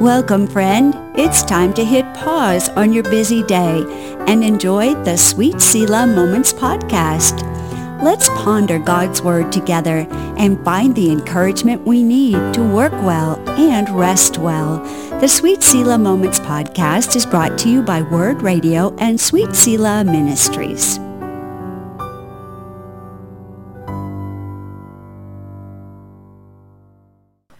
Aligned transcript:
Welcome, 0.00 0.46
friend. 0.46 0.94
It's 1.18 1.42
time 1.42 1.74
to 1.74 1.84
hit 1.84 2.04
pause 2.14 2.68
on 2.68 2.92
your 2.92 3.02
busy 3.02 3.42
day 3.42 3.84
and 4.28 4.44
enjoy 4.44 4.94
the 5.02 5.16
Sweet 5.16 5.60
Selah 5.60 6.06
Moments 6.06 6.52
podcast. 6.52 7.42
Let's 8.00 8.28
ponder 8.28 8.78
God's 8.78 9.20
Word 9.22 9.50
together 9.50 10.06
and 10.38 10.64
find 10.64 10.94
the 10.94 11.10
encouragement 11.10 11.84
we 11.84 12.04
need 12.04 12.54
to 12.54 12.62
work 12.62 12.92
well 12.92 13.40
and 13.58 13.90
rest 13.90 14.38
well. 14.38 14.78
The 15.18 15.26
Sweet 15.26 15.64
Selah 15.64 15.98
Moments 15.98 16.38
podcast 16.38 17.16
is 17.16 17.26
brought 17.26 17.58
to 17.58 17.68
you 17.68 17.82
by 17.82 18.02
Word 18.02 18.40
Radio 18.40 18.94
and 18.98 19.20
Sweet 19.20 19.56
Selah 19.56 20.04
Ministries. 20.04 21.00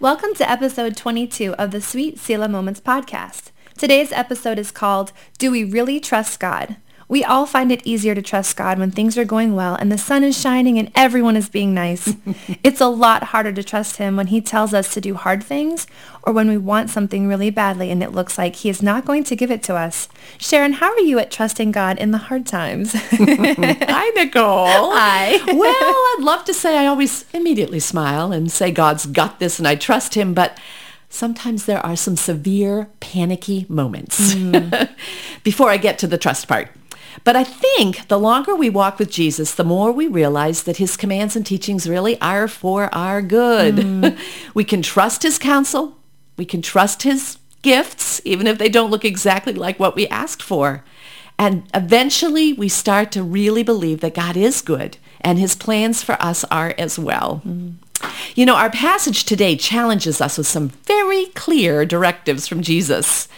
Welcome 0.01 0.33
to 0.35 0.49
episode 0.49 0.97
22 0.97 1.55
of 1.55 1.73
the 1.73 1.81
Sweet 1.81 2.21
Selah 2.21 2.49
Moments 2.49 2.81
podcast. 2.81 3.51
Today's 3.77 4.13
episode 4.13 4.57
is 4.57 4.71
called 4.71 5.11
Do 5.39 5.51
We 5.51 5.65
Really 5.65 5.99
Trust 5.99 6.39
God? 6.39 6.77
We 7.09 7.25
all 7.25 7.47
find 7.47 7.73
it 7.73 7.87
easier 7.87 8.15
to 8.15 8.21
trust 8.21 8.55
God 8.57 8.79
when 8.79 8.91
things 8.91 9.17
are 9.17 9.25
going 9.25 9.55
well 9.55 9.75
and 9.75 9.91
the 9.91 9.97
sun 9.97 10.23
is 10.23 10.39
shining 10.39 10.79
and 10.79 10.93
everyone 10.95 11.37
is 11.37 11.49
being 11.49 11.73
nice. 11.73 12.15
it's 12.63 12.83
a 12.83 12.87
lot 12.87 13.25
harder 13.25 13.51
to 13.51 13.65
trust 13.65 13.97
him 13.97 14.15
when 14.15 14.27
he 14.27 14.43
tells 14.43 14.75
us 14.75 14.93
to 14.93 15.01
do 15.01 15.15
hard 15.15 15.43
things 15.43 15.87
or 16.23 16.35
when 16.35 16.49
we 16.49 16.59
want 16.59 16.91
something 16.91 17.27
really 17.27 17.49
badly 17.49 17.91
and 17.91 18.03
it 18.03 18.13
looks 18.13 18.37
like 18.37 18.57
he 18.57 18.69
is 18.69 18.83
not 18.83 19.07
going 19.07 19.25
to 19.25 19.35
give 19.35 19.51
it 19.51 19.63
to 19.63 19.75
us. 19.75 20.09
Sharon, 20.37 20.75
how 20.75 20.93
are 20.93 21.01
you 21.01 21.19
at 21.19 21.31
trusting 21.31 21.73
God 21.73 21.97
in 21.97 22.11
the 22.11 22.19
hard 22.19 22.47
times? 22.47 22.93
Hi, 22.95 24.11
Nicole. 24.15 24.67
Hi. 24.67 25.39
well, 25.47 25.75
I'd 25.75 26.19
love 26.21 26.45
to 26.45 26.53
say 26.53 26.77
I 26.77 26.87
always 26.87 27.25
immediately 27.33 27.81
smile 27.81 28.33
and 28.33 28.53
say 28.53 28.71
God's 28.71 29.07
got 29.07 29.41
this 29.41 29.59
and 29.59 29.67
I 29.67 29.77
trust 29.77 30.13
him, 30.13 30.35
but 30.35 30.59
sometimes 31.09 31.65
there 31.65 31.85
are 31.85 31.97
some 31.97 32.17
severe 32.17 32.91
panicky 33.01 33.65
moments 33.71 34.35
mm. 34.35 34.91
before 35.43 35.71
I 35.71 35.79
get 35.79 35.99
to 36.01 36.07
the 36.07 36.19
trust 36.19 36.47
part. 36.47 36.69
But 37.25 37.37
I 37.37 37.45
think 37.45 38.09
the 38.09 38.19
longer 38.19 38.55
we 38.55 38.71
walk 38.71 38.99
with 38.99 39.11
Jesus, 39.11 39.55
the 39.55 39.65
more 39.65 39.93
we 39.93 40.07
realize 40.07 40.63
that 40.65 40.79
his 40.79 40.97
commands 40.97 41.37
and 41.37 41.45
teachings 41.45 41.89
really 41.89 42.21
are 42.21 42.49
for 42.49 42.95
our 42.95 43.23
good. 43.23 43.77
Mm. 43.77 44.19
we 44.55 44.65
can 44.65 44.83
trust 44.83 45.23
his 45.23 45.39
counsel. 45.39 45.97
We 46.37 46.45
can 46.45 46.63
trust 46.63 47.03
his 47.03 47.39
gifts, 47.63 48.21
even 48.25 48.47
if 48.47 48.59
they 48.59 48.69
don't 48.69 48.91
look 48.91 49.05
exactly 49.05 49.53
like 49.53 49.79
what 49.79 49.97
we 49.97 50.07
asked 50.09 50.43
for. 50.43 50.85
And 51.39 51.65
eventually 51.75 52.53
we 52.53 52.69
start 52.69 53.13
to 53.13 53.23
really 53.23 53.63
believe 53.63 54.01
that 54.01 54.15
God 54.15 54.37
is 54.37 54.61
good 54.61 54.99
and 55.21 55.39
his 55.39 55.55
plans 55.55 56.03
for 56.03 56.21
us 56.23 56.45
are 56.45 56.75
as 56.79 56.99
well. 56.99 57.43
Mm. 57.47 57.75
You 58.35 58.47
know, 58.47 58.55
our 58.55 58.71
passage 58.71 59.25
today 59.25 59.57
challenges 59.57 60.21
us 60.21 60.39
with 60.39 60.47
some 60.47 60.69
very 60.69 61.27
clear 61.27 61.85
directives 61.85 62.47
from 62.47 62.63
Jesus. 62.63 63.29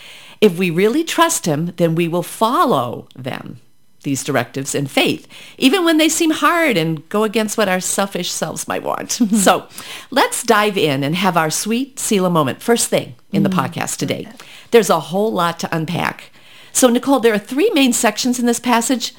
If 0.40 0.58
we 0.58 0.70
really 0.70 1.04
trust 1.04 1.46
him, 1.46 1.74
then 1.76 1.94
we 1.94 2.08
will 2.08 2.22
follow 2.22 3.08
them 3.14 3.60
these 4.02 4.24
directives 4.24 4.74
in 4.74 4.86
faith, 4.86 5.28
even 5.58 5.84
when 5.84 5.98
they 5.98 6.08
seem 6.08 6.30
hard 6.30 6.76
and 6.76 7.06
go 7.08 7.24
against 7.24 7.58
what 7.58 7.68
our 7.68 7.80
selfish 7.80 8.30
selves 8.30 8.66
might 8.66 8.82
want. 8.82 9.12
so 9.34 9.68
let's 10.10 10.42
dive 10.42 10.78
in 10.78 11.04
and 11.04 11.14
have 11.16 11.36
our 11.36 11.50
sweet 11.50 11.98
Selah 11.98 12.30
moment 12.30 12.62
first 12.62 12.88
thing 12.88 13.14
in 13.32 13.42
the 13.42 13.50
mm, 13.50 13.58
podcast 13.58 13.98
today. 13.98 14.28
There's 14.70 14.90
a 14.90 15.00
whole 15.00 15.32
lot 15.32 15.58
to 15.60 15.76
unpack. 15.76 16.30
So 16.72 16.88
Nicole, 16.88 17.20
there 17.20 17.34
are 17.34 17.38
three 17.38 17.70
main 17.70 17.92
sections 17.92 18.38
in 18.38 18.46
this 18.46 18.60
passage. 18.60 19.14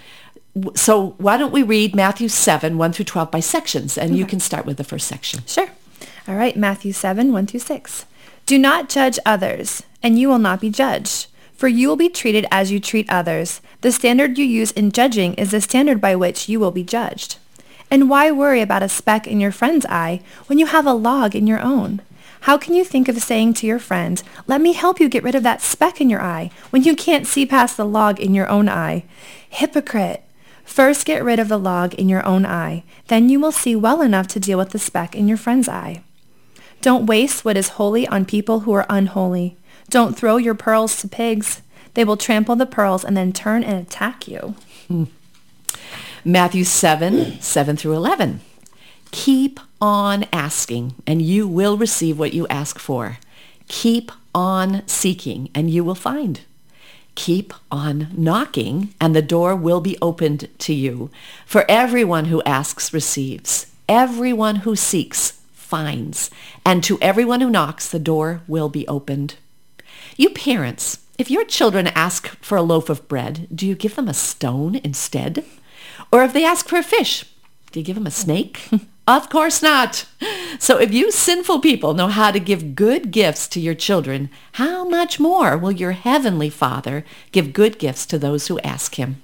So 0.75 1.15
why 1.17 1.37
don't 1.37 1.53
we 1.53 1.63
read 1.63 1.95
Matthew 1.95 2.27
7, 2.27 2.77
1 2.77 2.93
through 2.93 3.05
12 3.05 3.31
by 3.31 3.39
sections, 3.39 3.97
and 3.97 4.11
okay. 4.11 4.19
you 4.19 4.25
can 4.25 4.39
start 4.39 4.65
with 4.65 4.77
the 4.77 4.83
first 4.83 5.07
section. 5.07 5.41
Sure. 5.45 5.69
All 6.27 6.35
right, 6.35 6.57
Matthew 6.57 6.91
7, 6.91 7.31
1 7.31 7.47
through 7.47 7.59
6. 7.59 8.05
Do 8.51 8.59
not 8.59 8.89
judge 8.89 9.17
others, 9.25 9.81
and 10.03 10.19
you 10.19 10.27
will 10.27 10.37
not 10.37 10.59
be 10.59 10.69
judged. 10.69 11.27
For 11.53 11.69
you 11.69 11.87
will 11.87 11.95
be 11.95 12.09
treated 12.09 12.45
as 12.51 12.69
you 12.69 12.81
treat 12.81 13.09
others. 13.09 13.61
The 13.79 13.93
standard 13.93 14.37
you 14.37 14.43
use 14.43 14.71
in 14.71 14.91
judging 14.91 15.35
is 15.35 15.51
the 15.51 15.61
standard 15.61 16.01
by 16.01 16.17
which 16.17 16.49
you 16.49 16.59
will 16.59 16.71
be 16.71 16.83
judged. 16.83 17.37
And 17.89 18.09
why 18.09 18.29
worry 18.29 18.59
about 18.59 18.83
a 18.83 18.89
speck 18.89 19.25
in 19.25 19.39
your 19.39 19.53
friend's 19.53 19.85
eye 19.85 20.19
when 20.47 20.59
you 20.59 20.65
have 20.65 20.85
a 20.85 20.91
log 20.91 21.33
in 21.33 21.47
your 21.47 21.61
own? 21.61 22.01
How 22.41 22.57
can 22.57 22.73
you 22.73 22.83
think 22.83 23.07
of 23.07 23.17
saying 23.21 23.53
to 23.53 23.67
your 23.67 23.79
friend, 23.79 24.21
let 24.47 24.59
me 24.59 24.73
help 24.73 24.99
you 24.99 25.07
get 25.07 25.23
rid 25.23 25.35
of 25.35 25.43
that 25.43 25.61
speck 25.61 26.01
in 26.01 26.09
your 26.09 26.21
eye, 26.21 26.51
when 26.71 26.83
you 26.83 26.93
can't 26.93 27.27
see 27.27 27.45
past 27.45 27.77
the 27.77 27.85
log 27.85 28.19
in 28.19 28.33
your 28.33 28.49
own 28.49 28.67
eye? 28.67 29.05
Hypocrite! 29.49 30.25
First 30.65 31.05
get 31.05 31.23
rid 31.23 31.39
of 31.39 31.47
the 31.47 31.57
log 31.57 31.93
in 31.93 32.09
your 32.09 32.25
own 32.25 32.45
eye. 32.45 32.83
Then 33.07 33.29
you 33.29 33.39
will 33.39 33.53
see 33.53 33.77
well 33.77 34.01
enough 34.01 34.27
to 34.27 34.41
deal 34.41 34.57
with 34.57 34.71
the 34.71 34.77
speck 34.77 35.15
in 35.15 35.29
your 35.29 35.37
friend's 35.37 35.69
eye. 35.69 36.03
Don't 36.81 37.05
waste 37.05 37.45
what 37.45 37.57
is 37.57 37.69
holy 37.69 38.07
on 38.07 38.25
people 38.25 38.61
who 38.61 38.73
are 38.73 38.87
unholy. 38.89 39.55
Don't 39.89 40.17
throw 40.17 40.37
your 40.37 40.55
pearls 40.55 40.99
to 41.01 41.07
pigs. 41.07 41.61
They 41.93 42.03
will 42.03 42.17
trample 42.17 42.55
the 42.55 42.65
pearls 42.65 43.05
and 43.05 43.15
then 43.15 43.33
turn 43.33 43.63
and 43.63 43.77
attack 43.77 44.27
you. 44.27 44.55
Matthew 46.25 46.63
7, 46.63 47.39
7 47.39 47.77
through 47.77 47.93
11. 47.93 48.41
Keep 49.11 49.59
on 49.79 50.25
asking 50.33 50.95
and 51.05 51.21
you 51.21 51.47
will 51.47 51.77
receive 51.77 52.17
what 52.17 52.33
you 52.33 52.47
ask 52.47 52.79
for. 52.79 53.17
Keep 53.67 54.11
on 54.33 54.87
seeking 54.87 55.49
and 55.53 55.69
you 55.69 55.83
will 55.83 55.95
find. 55.95 56.41
Keep 57.13 57.53
on 57.69 58.07
knocking 58.15 58.93
and 58.99 59.15
the 59.15 59.21
door 59.21 59.55
will 59.55 59.81
be 59.81 59.97
opened 60.01 60.47
to 60.59 60.73
you. 60.73 61.11
For 61.45 61.65
everyone 61.69 62.25
who 62.25 62.41
asks 62.43 62.93
receives. 62.93 63.67
Everyone 63.89 64.57
who 64.57 64.75
seeks 64.75 65.40
finds. 65.71 66.29
And 66.65 66.83
to 66.83 66.99
everyone 66.99 67.39
who 67.39 67.49
knocks, 67.49 67.87
the 67.87 67.97
door 67.97 68.41
will 68.45 68.67
be 68.67 68.85
opened. 68.89 69.35
You 70.17 70.29
parents, 70.29 70.97
if 71.17 71.31
your 71.31 71.45
children 71.45 71.87
ask 71.87 72.27
for 72.43 72.57
a 72.57 72.61
loaf 72.61 72.89
of 72.89 73.07
bread, 73.07 73.47
do 73.55 73.65
you 73.65 73.75
give 73.75 73.95
them 73.95 74.09
a 74.09 74.13
stone 74.13 74.75
instead? 74.83 75.45
Or 76.11 76.23
if 76.23 76.33
they 76.33 76.43
ask 76.43 76.67
for 76.67 76.77
a 76.77 76.83
fish, 76.83 77.23
do 77.71 77.79
you 77.79 77.85
give 77.85 77.95
them 77.95 78.05
a 78.05 78.11
snake? 78.11 78.67
of 79.07 79.29
course 79.29 79.63
not. 79.63 80.05
So 80.59 80.77
if 80.77 80.93
you 80.93 81.09
sinful 81.09 81.61
people 81.61 81.93
know 81.93 82.09
how 82.09 82.31
to 82.31 82.39
give 82.39 82.75
good 82.75 83.11
gifts 83.11 83.47
to 83.47 83.61
your 83.61 83.75
children, 83.75 84.29
how 84.53 84.83
much 84.83 85.21
more 85.21 85.57
will 85.57 85.71
your 85.71 85.93
heavenly 85.93 86.49
Father 86.49 87.05
give 87.31 87.53
good 87.53 87.79
gifts 87.79 88.05
to 88.07 88.19
those 88.19 88.47
who 88.47 88.59
ask 88.59 88.95
him? 88.95 89.21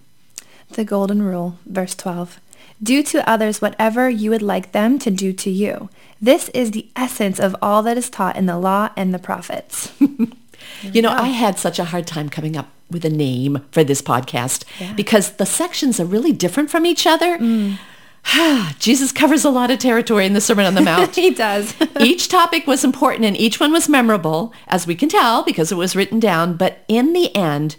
The 0.69 0.85
Golden 0.85 1.22
Rule, 1.24 1.59
verse 1.66 1.94
12. 1.94 2.40
Do 2.81 3.01
to 3.03 3.27
others 3.27 3.61
whatever 3.61 4.09
you 4.09 4.29
would 4.29 4.41
like 4.41 4.71
them 4.71 4.99
to 4.99 5.09
do 5.09 5.33
to 5.33 5.49
you. 5.49 5.89
This 6.21 6.49
is 6.49 6.71
the 6.71 6.89
essence 6.95 7.39
of 7.39 7.55
all 7.61 7.81
that 7.83 7.97
is 7.97 8.09
taught 8.09 8.35
in 8.35 8.45
the 8.45 8.57
law 8.57 8.89
and 8.95 9.13
the 9.13 9.19
prophets. 9.19 9.91
You 10.83 11.01
know, 11.01 11.09
I 11.09 11.27
had 11.27 11.57
such 11.57 11.79
a 11.79 11.85
hard 11.85 12.07
time 12.07 12.29
coming 12.29 12.55
up 12.55 12.69
with 12.89 13.03
a 13.03 13.09
name 13.09 13.66
for 13.71 13.83
this 13.83 14.01
podcast 14.01 14.63
yeah. 14.79 14.93
because 14.93 15.31
the 15.31 15.45
sections 15.45 15.99
are 15.99 16.05
really 16.05 16.31
different 16.31 16.69
from 16.69 16.85
each 16.85 17.07
other. 17.07 17.37
Mm. 17.37 17.77
Jesus 18.79 19.11
covers 19.11 19.43
a 19.43 19.49
lot 19.49 19.71
of 19.71 19.79
territory 19.79 20.25
in 20.25 20.33
the 20.33 20.41
Sermon 20.41 20.66
on 20.66 20.75
the 20.75 20.81
Mount. 20.83 21.16
he 21.16 21.31
does. 21.31 21.75
each 21.99 22.27
topic 22.27 22.67
was 22.67 22.83
important 22.83 23.25
and 23.25 23.37
each 23.37 23.59
one 23.59 23.71
was 23.71 23.89
memorable, 23.89 24.53
as 24.67 24.87
we 24.87 24.95
can 24.95 25.09
tell 25.09 25.43
because 25.43 25.71
it 25.71 25.75
was 25.75 25.95
written 25.95 26.19
down. 26.19 26.55
But 26.55 26.83
in 26.87 27.13
the 27.13 27.35
end, 27.35 27.75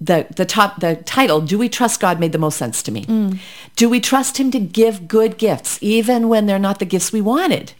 the 0.00 0.26
the 0.36 0.44
top 0.44 0.80
the 0.80 0.96
title 0.96 1.40
do 1.40 1.58
we 1.58 1.68
trust 1.68 2.00
god 2.00 2.20
made 2.20 2.32
the 2.32 2.38
most 2.38 2.56
sense 2.56 2.82
to 2.82 2.92
me 2.92 3.04
mm. 3.06 3.38
do 3.74 3.88
we 3.88 3.98
trust 3.98 4.38
him 4.38 4.50
to 4.50 4.60
give 4.60 5.08
good 5.08 5.38
gifts 5.38 5.78
even 5.80 6.28
when 6.28 6.46
they're 6.46 6.58
not 6.58 6.78
the 6.78 6.84
gifts 6.84 7.12
we 7.12 7.20
wanted 7.20 7.72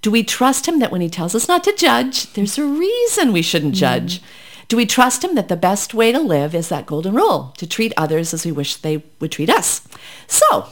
do 0.00 0.10
we 0.10 0.22
trust 0.22 0.66
him 0.66 0.78
that 0.78 0.92
when 0.92 1.00
he 1.00 1.08
tells 1.08 1.34
us 1.34 1.48
not 1.48 1.64
to 1.64 1.74
judge, 1.76 2.32
there's 2.32 2.58
a 2.58 2.64
reason 2.64 3.32
we 3.32 3.42
shouldn't 3.42 3.74
mm. 3.74 3.78
judge? 3.78 4.22
Do 4.68 4.76
we 4.76 4.86
trust 4.86 5.24
him 5.24 5.34
that 5.34 5.48
the 5.48 5.56
best 5.56 5.94
way 5.94 6.12
to 6.12 6.20
live 6.20 6.54
is 6.54 6.68
that 6.68 6.86
golden 6.86 7.14
rule, 7.14 7.54
to 7.56 7.66
treat 7.66 7.92
others 7.96 8.34
as 8.34 8.44
we 8.44 8.52
wish 8.52 8.76
they 8.76 9.02
would 9.18 9.32
treat 9.32 9.50
us? 9.50 9.86
So 10.26 10.68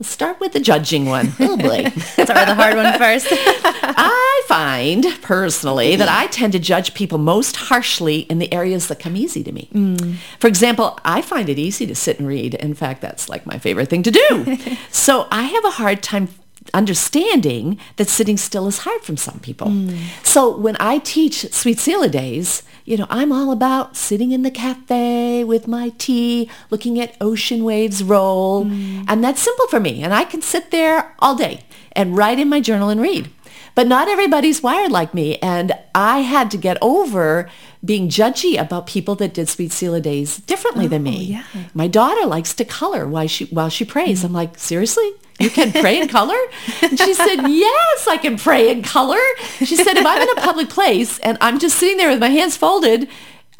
let's 0.00 0.10
start 0.10 0.40
with 0.40 0.52
the 0.52 0.60
judging 0.60 1.06
one. 1.06 1.32
Oh 1.40 1.56
boy. 1.56 1.84
start 1.90 2.18
with 2.18 2.48
the 2.48 2.54
hard 2.54 2.76
one 2.76 2.96
first. 2.98 3.26
I 3.30 4.42
find 4.46 5.04
personally 5.20 5.96
that 5.96 6.08
I 6.08 6.26
tend 6.28 6.52
to 6.52 6.58
judge 6.58 6.94
people 6.94 7.18
most 7.18 7.56
harshly 7.56 8.20
in 8.20 8.38
the 8.38 8.52
areas 8.52 8.88
that 8.88 9.00
come 9.00 9.16
easy 9.16 9.42
to 9.42 9.52
me. 9.52 9.68
Mm. 9.72 10.16
For 10.38 10.46
example, 10.46 10.98
I 11.04 11.22
find 11.22 11.48
it 11.48 11.58
easy 11.58 11.86
to 11.86 11.94
sit 11.94 12.18
and 12.18 12.28
read. 12.28 12.54
In 12.54 12.74
fact, 12.74 13.00
that's 13.00 13.28
like 13.28 13.46
my 13.46 13.58
favorite 13.58 13.88
thing 13.88 14.02
to 14.04 14.10
do. 14.10 14.58
so 14.90 15.26
I 15.30 15.42
have 15.42 15.64
a 15.64 15.70
hard 15.70 16.02
time 16.02 16.28
understanding 16.74 17.78
that 17.96 18.08
sitting 18.08 18.36
still 18.36 18.66
is 18.66 18.78
hard 18.78 19.02
from 19.02 19.16
some 19.16 19.40
people. 19.40 19.68
Mm. 19.68 19.98
So 20.22 20.56
when 20.56 20.76
I 20.78 20.98
teach 20.98 21.50
Sweet 21.52 21.78
Selah 21.78 22.08
Days, 22.08 22.62
you 22.84 22.96
know, 22.96 23.06
I'm 23.08 23.32
all 23.32 23.50
about 23.50 23.96
sitting 23.96 24.32
in 24.32 24.42
the 24.42 24.50
cafe 24.50 25.44
with 25.44 25.66
my 25.66 25.92
tea, 25.98 26.50
looking 26.70 27.00
at 27.00 27.16
ocean 27.20 27.64
waves 27.64 28.02
roll. 28.02 28.66
Mm. 28.66 29.04
And 29.08 29.24
that's 29.24 29.40
simple 29.42 29.68
for 29.68 29.80
me. 29.80 30.02
And 30.02 30.12
I 30.12 30.24
can 30.24 30.42
sit 30.42 30.70
there 30.70 31.14
all 31.18 31.34
day 31.34 31.64
and 31.92 32.16
write 32.16 32.38
in 32.38 32.48
my 32.48 32.60
journal 32.60 32.88
and 32.88 33.00
read. 33.00 33.30
But 33.74 33.86
not 33.86 34.08
everybody's 34.08 34.62
wired 34.62 34.90
like 34.90 35.14
me. 35.14 35.38
And 35.38 35.72
I 35.94 36.20
had 36.20 36.50
to 36.50 36.56
get 36.56 36.76
over 36.82 37.48
being 37.84 38.08
judgy 38.08 38.60
about 38.60 38.86
people 38.86 39.14
that 39.16 39.32
did 39.34 39.48
Sweet 39.48 39.72
Selah 39.72 40.00
Days 40.00 40.38
differently 40.38 40.86
oh, 40.86 40.88
than 40.88 41.04
me. 41.04 41.24
Yeah. 41.24 41.44
My 41.72 41.86
daughter 41.86 42.26
likes 42.26 42.52
to 42.54 42.64
color 42.64 43.06
while 43.06 43.28
she, 43.28 43.46
while 43.46 43.68
she 43.68 43.84
prays. 43.84 44.22
Mm. 44.22 44.26
I'm 44.26 44.32
like, 44.32 44.58
seriously? 44.58 45.12
You 45.40 45.50
can 45.50 45.72
pray 45.72 46.00
in 46.00 46.08
color? 46.08 46.38
And 46.82 46.98
she 46.98 47.14
said, 47.14 47.48
yes, 47.48 48.06
I 48.06 48.18
can 48.18 48.36
pray 48.36 48.70
in 48.70 48.82
color. 48.82 49.20
She 49.58 49.76
said, 49.76 49.96
if 49.96 50.06
I'm 50.06 50.22
in 50.22 50.38
a 50.38 50.40
public 50.40 50.68
place 50.68 51.18
and 51.20 51.38
I'm 51.40 51.58
just 51.58 51.78
sitting 51.78 51.96
there 51.96 52.10
with 52.10 52.20
my 52.20 52.28
hands 52.28 52.56
folded, 52.56 53.08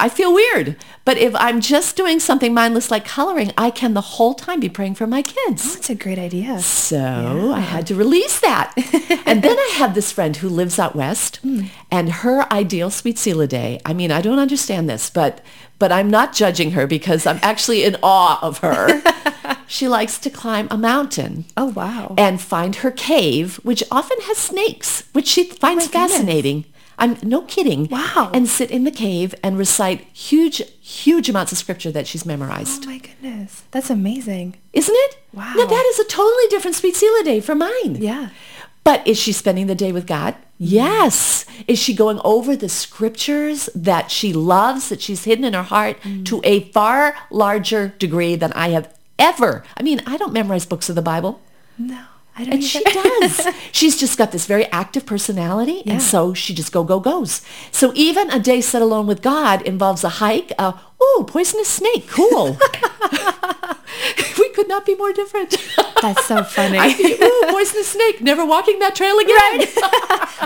I 0.01 0.09
feel 0.09 0.33
weird. 0.33 0.77
But 1.05 1.19
if 1.19 1.35
I'm 1.35 1.61
just 1.61 1.95
doing 1.95 2.19
something 2.19 2.55
mindless 2.55 2.89
like 2.89 3.05
coloring, 3.05 3.51
I 3.55 3.69
can 3.69 3.93
the 3.93 4.01
whole 4.01 4.33
time 4.33 4.59
be 4.59 4.67
praying 4.67 4.95
for 4.95 5.05
my 5.05 5.21
kids. 5.21 5.75
That's 5.75 5.91
a 5.91 5.95
great 5.95 6.17
idea. 6.17 6.59
So 6.59 6.97
yeah. 6.97 7.53
I 7.53 7.59
had 7.59 7.85
to 7.87 7.95
release 7.95 8.39
that. 8.39 8.73
and 9.27 9.43
then 9.43 9.57
I 9.57 9.73
have 9.75 9.93
this 9.93 10.11
friend 10.11 10.35
who 10.37 10.49
lives 10.49 10.79
out 10.79 10.95
west 10.95 11.39
mm. 11.45 11.69
and 11.91 12.09
her 12.09 12.51
ideal 12.51 12.89
Sweet 12.89 13.19
Selah 13.19 13.45
day, 13.45 13.79
I 13.85 13.93
mean, 13.93 14.11
I 14.11 14.21
don't 14.21 14.39
understand 14.39 14.89
this, 14.89 15.11
but 15.11 15.41
but 15.77 15.91
I'm 15.91 16.11
not 16.11 16.33
judging 16.33 16.71
her 16.71 16.85
because 16.85 17.25
I'm 17.25 17.39
actually 17.41 17.83
in 17.83 17.97
awe 18.03 18.39
of 18.41 18.59
her. 18.59 19.01
she 19.71 19.87
likes 19.87 20.17
to 20.19 20.29
climb 20.29 20.67
a 20.69 20.77
mountain. 20.77 21.45
Oh, 21.55 21.67
wow. 21.67 22.13
And 22.17 22.41
find 22.41 22.75
her 22.77 22.91
cave, 22.91 23.55
which 23.63 23.81
often 23.89 24.17
has 24.23 24.37
snakes, 24.37 25.05
which 25.13 25.27
she 25.27 25.45
finds 25.45 25.85
oh 25.85 25.87
fascinating. 25.87 26.61
Goodness. 26.61 26.71
I'm 26.99 27.17
no 27.23 27.43
kidding. 27.43 27.87
Wow. 27.87 28.31
And 28.33 28.49
sit 28.49 28.69
in 28.69 28.83
the 28.83 28.91
cave 28.91 29.33
and 29.41 29.57
recite 29.57 30.01
huge, 30.11 30.61
huge 30.81 31.29
amounts 31.29 31.53
of 31.53 31.57
scripture 31.57 31.89
that 31.91 32.05
she's 32.05 32.25
memorized. 32.25 32.83
Oh 32.83 32.87
my 32.87 32.97
goodness. 32.97 33.63
That's 33.71 33.89
amazing. 33.89 34.57
Isn't 34.73 34.93
it? 34.93 35.17
Wow. 35.31 35.53
Now 35.55 35.65
that 35.65 35.85
is 35.93 35.99
a 35.99 36.09
totally 36.09 36.47
different 36.49 36.75
Sweet 36.75 36.97
Selah 36.97 37.23
day 37.23 37.39
from 37.39 37.59
mine. 37.59 37.95
Yeah. 37.95 38.29
But 38.83 39.07
is 39.07 39.17
she 39.17 39.31
spending 39.31 39.67
the 39.67 39.75
day 39.75 39.93
with 39.93 40.05
God? 40.05 40.35
Yes. 40.57 41.45
Is 41.67 41.79
she 41.79 41.93
going 41.93 42.19
over 42.25 42.55
the 42.55 42.69
scriptures 42.69 43.69
that 43.73 44.11
she 44.11 44.33
loves, 44.33 44.89
that 44.89 45.01
she's 45.01 45.23
hidden 45.23 45.45
in 45.45 45.53
her 45.53 45.63
heart 45.63 45.99
mm. 46.01 46.25
to 46.25 46.41
a 46.43 46.71
far 46.71 47.15
larger 47.29 47.89
degree 47.99 48.35
than 48.35 48.51
I 48.53 48.69
have 48.69 48.93
ever? 49.17 49.63
I 49.77 49.83
mean, 49.83 50.01
I 50.05 50.17
don't 50.17 50.33
memorize 50.33 50.65
books 50.65 50.89
of 50.89 50.95
the 50.95 51.01
Bible. 51.01 51.41
No. 51.77 52.05
I 52.35 52.45
don't 52.45 52.53
and 52.53 52.63
either. 52.63 52.67
she 52.67 52.83
does. 53.19 53.47
She's 53.71 53.99
just 53.99 54.17
got 54.17 54.31
this 54.31 54.45
very 54.45 54.65
active 54.67 55.05
personality, 55.05 55.83
yeah. 55.85 55.93
and 55.93 56.01
so 56.01 56.33
she 56.33 56.53
just 56.53 56.71
go 56.71 56.83
go 56.83 56.99
goes. 56.99 57.41
So 57.71 57.91
even 57.93 58.31
a 58.31 58.39
day 58.39 58.61
set 58.61 58.81
alone 58.81 59.05
with 59.05 59.21
God 59.21 59.61
involves 59.63 60.03
a 60.03 60.09
hike. 60.09 60.51
A 60.57 60.79
ooh, 61.03 61.25
poisonous 61.27 61.67
snake, 61.67 62.07
cool. 62.07 62.57
we 64.39 64.49
could 64.49 64.67
not 64.67 64.85
be 64.85 64.95
more 64.95 65.11
different. 65.11 65.55
That's 66.01 66.25
so 66.25 66.43
funny. 66.43 66.77
I, 66.79 66.89
ooh, 66.89 67.51
poisonous 67.51 67.89
snake. 67.89 68.21
Never 68.21 68.45
walking 68.45 68.79
that 68.79 68.95
trail 68.95 69.17
again. 69.19 69.35
Right. 69.35 69.67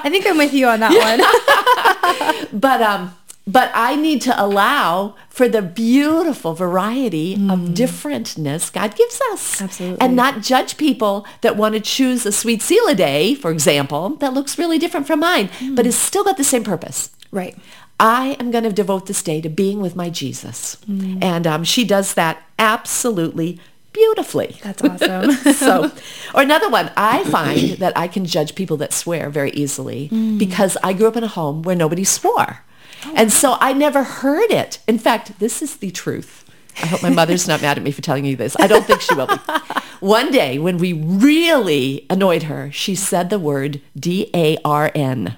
I 0.04 0.10
think 0.10 0.26
I'm 0.26 0.38
with 0.38 0.54
you 0.54 0.68
on 0.68 0.80
that 0.80 0.92
yeah. 0.92 2.36
one. 2.42 2.60
but 2.60 2.82
um 2.82 3.16
but 3.48 3.72
I 3.74 3.96
need 3.96 4.22
to 4.24 4.44
allow 4.44 5.16
for 5.30 5.48
the 5.48 5.62
beautiful 5.62 6.54
variety 6.54 7.36
mm. 7.36 7.52
of 7.52 7.76
differentness 7.76 8.72
God 8.72 8.96
gives 8.96 9.22
us. 9.32 9.62
Absolutely. 9.62 10.02
And 10.02 10.16
not 10.16 10.42
judge 10.42 10.78
people 10.78 11.26
that 11.42 11.56
want 11.56 11.76
to 11.76 11.82
choose 11.82 12.26
a 12.26 12.32
Sweet 12.32 12.62
Selah 12.62 12.96
day, 12.96 13.36
for 13.36 13.52
example, 13.52 14.16
that 14.16 14.34
looks 14.34 14.58
really 14.58 14.80
different 14.80 15.06
from 15.06 15.20
mine, 15.20 15.50
mm. 15.60 15.76
but 15.76 15.86
has 15.86 15.98
still 15.98 16.24
got 16.24 16.38
the 16.38 16.44
same 16.44 16.64
purpose. 16.64 17.12
Right. 17.32 17.56
I 18.00 18.36
am 18.40 18.52
going 18.52 18.64
to 18.64 18.74
devote 18.74 19.06
this 19.06 19.22
day 19.22 19.42
to 19.42 19.50
being 19.50 19.80
with 19.80 19.96
my 19.96 20.10
Jesus. 20.10 20.78
Mm. 20.90 21.24
And 21.24 21.48
um, 21.48 21.64
she 21.64 21.86
does 21.86 22.16
that 22.16 22.42
absolutely 22.58 23.60
beautifully. 23.94 24.58
That's 24.64 24.82
awesome. 24.84 25.32
so, 25.54 25.92
or 26.34 26.42
another 26.42 26.70
one, 26.70 26.92
I 26.98 27.24
find 27.26 27.78
that 27.78 27.98
I 27.98 28.08
can 28.08 28.26
judge 28.26 28.56
people 28.56 28.78
that 28.78 28.92
swear 28.92 29.30
very 29.30 29.52
easily 29.52 30.10
mm. 30.10 30.38
because 30.38 30.78
I 30.84 30.94
grew 30.94 31.08
up 31.08 31.16
in 31.16 31.24
a 31.24 31.30
home 31.30 31.62
where 31.62 31.76
nobody 31.76 32.04
swore. 32.04 32.64
Oh. 33.06 33.14
And 33.16 33.32
so 33.32 33.58
I 33.60 33.74
never 33.74 34.04
heard 34.04 34.52
it. 34.52 34.80
In 34.88 35.00
fact, 35.00 35.40
this 35.40 35.62
is 35.62 35.78
the 35.78 35.92
truth. 35.92 36.44
I 36.82 36.88
hope 36.88 37.02
my 37.02 37.10
mother's 37.10 37.48
not 37.48 37.62
mad 37.62 37.78
at 37.78 37.84
me 37.84 37.92
for 37.92 38.02
telling 38.02 38.26
you 38.26 38.36
this. 38.36 38.56
I 38.60 38.68
don't 38.68 38.86
think 38.86 39.02
she 39.02 39.16
will 39.16 39.28
be. 39.28 39.36
One 40.02 40.32
day 40.32 40.60
when 40.60 40.78
we 40.78 40.94
really 40.94 42.06
annoyed 42.10 42.44
her, 42.44 42.70
she 42.72 42.96
said 42.96 43.30
the 43.30 43.40
word 43.40 43.82
D-A-R-N. 43.98 45.38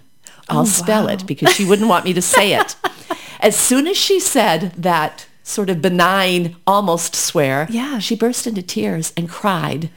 I'll 0.49 0.61
oh, 0.61 0.65
spell 0.65 1.05
wow. 1.05 1.13
it 1.13 1.27
because 1.27 1.53
she 1.53 1.65
wouldn't 1.65 1.89
want 1.89 2.05
me 2.05 2.13
to 2.13 2.21
say 2.21 2.53
it. 2.53 2.75
As 3.39 3.55
soon 3.55 3.85
as 3.85 3.97
she 3.97 4.19
said 4.19 4.71
that 4.73 5.27
sort 5.43 5.69
of 5.69 5.81
benign, 5.81 6.55
almost 6.65 7.15
swear, 7.15 7.67
yeah. 7.69 7.99
she 7.99 8.15
burst 8.15 8.47
into 8.47 8.63
tears 8.63 9.13
and 9.15 9.29
cried 9.29 9.89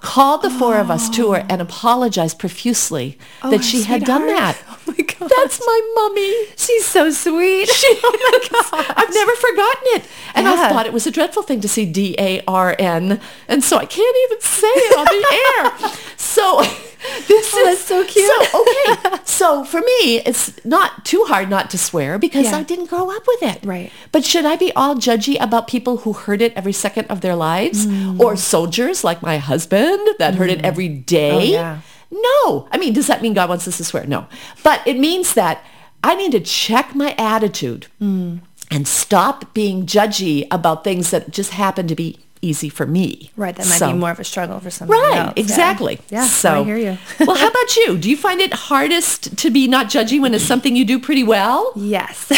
called 0.00 0.42
the 0.42 0.50
four 0.50 0.76
of 0.76 0.90
us 0.90 1.08
to 1.10 1.32
her 1.32 1.46
and 1.48 1.60
apologized 1.60 2.38
profusely 2.38 3.18
oh, 3.42 3.50
that 3.50 3.64
she 3.64 3.82
had 3.82 4.04
done 4.04 4.26
that. 4.26 4.62
Oh 4.88 4.92
my 4.92 5.04
God. 5.04 5.32
That's 5.36 5.60
my 5.66 5.92
mummy. 5.96 6.46
She's 6.56 6.86
so 6.86 7.10
sweet. 7.10 7.68
She, 7.68 7.98
oh 8.04 8.40
my 8.52 8.60
God. 8.60 8.94
I've 8.96 9.12
never 9.12 9.34
forgotten 9.34 9.82
it. 9.86 10.08
And 10.34 10.46
yeah. 10.46 10.52
I 10.52 10.68
thought 10.68 10.86
it 10.86 10.92
was 10.92 11.08
a 11.08 11.10
dreadful 11.10 11.42
thing 11.42 11.60
to 11.60 11.68
see 11.68 11.86
D-A-R-N. 11.86 13.20
And 13.48 13.64
so 13.64 13.78
I 13.78 13.84
can't 13.84 14.16
even 14.26 14.40
say 14.40 14.68
it 14.68 14.96
on 14.96 15.06
the 15.06 15.90
air. 15.90 15.98
So 16.16 16.62
this 17.28 17.52
oh, 17.54 17.68
is 17.68 17.80
so 17.80 18.04
cute. 18.04 18.26
So, 18.26 18.60
okay. 18.62 19.18
so 19.24 19.64
for 19.64 19.80
me, 19.80 20.22
it's 20.24 20.64
not 20.64 21.04
too 21.04 21.24
hard 21.28 21.48
not 21.48 21.70
to 21.70 21.78
swear 21.78 22.18
because 22.18 22.46
yeah. 22.46 22.56
I 22.56 22.62
didn't 22.62 22.86
grow 22.86 23.10
up 23.10 23.26
with 23.26 23.42
it. 23.42 23.64
Right. 23.64 23.92
But 24.12 24.24
should 24.24 24.44
I 24.44 24.56
be 24.56 24.72
all 24.72 24.94
judgy 24.94 25.40
about 25.40 25.68
people 25.68 25.98
who 25.98 26.12
heard 26.12 26.42
it 26.42 26.52
every 26.54 26.72
second 26.72 27.06
of 27.06 27.20
their 27.20 27.36
lives? 27.36 27.86
Mm. 27.86 28.20
Or 28.20 28.36
soldiers 28.36 29.04
like 29.04 29.22
my 29.22 29.38
husband 29.38 30.00
that 30.18 30.34
mm. 30.34 30.36
heard 30.36 30.50
it 30.50 30.64
every 30.64 30.88
day? 30.88 31.30
Oh, 31.32 31.38
yeah. 31.38 31.80
No. 32.10 32.68
I 32.70 32.78
mean, 32.78 32.92
does 32.92 33.08
that 33.08 33.22
mean 33.22 33.34
God 33.34 33.48
wants 33.48 33.66
us 33.66 33.76
to 33.78 33.84
swear? 33.84 34.06
No. 34.06 34.26
But 34.62 34.86
it 34.86 34.98
means 34.98 35.34
that 35.34 35.64
I 36.02 36.14
need 36.14 36.32
to 36.32 36.40
check 36.40 36.94
my 36.94 37.14
attitude 37.18 37.88
mm. 38.00 38.40
and 38.70 38.86
stop 38.86 39.54
being 39.54 39.86
judgy 39.86 40.46
about 40.50 40.84
things 40.84 41.10
that 41.10 41.30
just 41.30 41.50
happen 41.50 41.88
to 41.88 41.94
be 41.94 42.20
easy 42.46 42.68
for 42.68 42.86
me. 42.86 43.30
Right, 43.36 43.54
that 43.54 43.66
might 43.66 43.78
so, 43.78 43.92
be 43.92 43.98
more 43.98 44.10
of 44.10 44.20
a 44.20 44.24
struggle 44.24 44.60
for 44.60 44.70
someone 44.70 44.98
right, 44.98 45.16
else. 45.18 45.32
exactly. 45.36 46.00
Yeah, 46.08 46.22
yeah 46.22 46.26
so, 46.26 46.62
I 46.62 46.64
hear 46.64 46.76
you. 46.76 46.98
well, 47.26 47.36
how 47.36 47.48
about 47.48 47.76
you? 47.76 47.98
Do 47.98 48.08
you 48.08 48.16
find 48.16 48.40
it 48.40 48.52
hardest 48.52 49.36
to 49.38 49.50
be 49.50 49.68
not 49.68 49.86
judgy 49.86 50.20
when 50.20 50.34
it's 50.34 50.44
something 50.44 50.76
you 50.76 50.84
do 50.84 50.98
pretty 50.98 51.24
well? 51.24 51.72
Yes. 51.76 52.26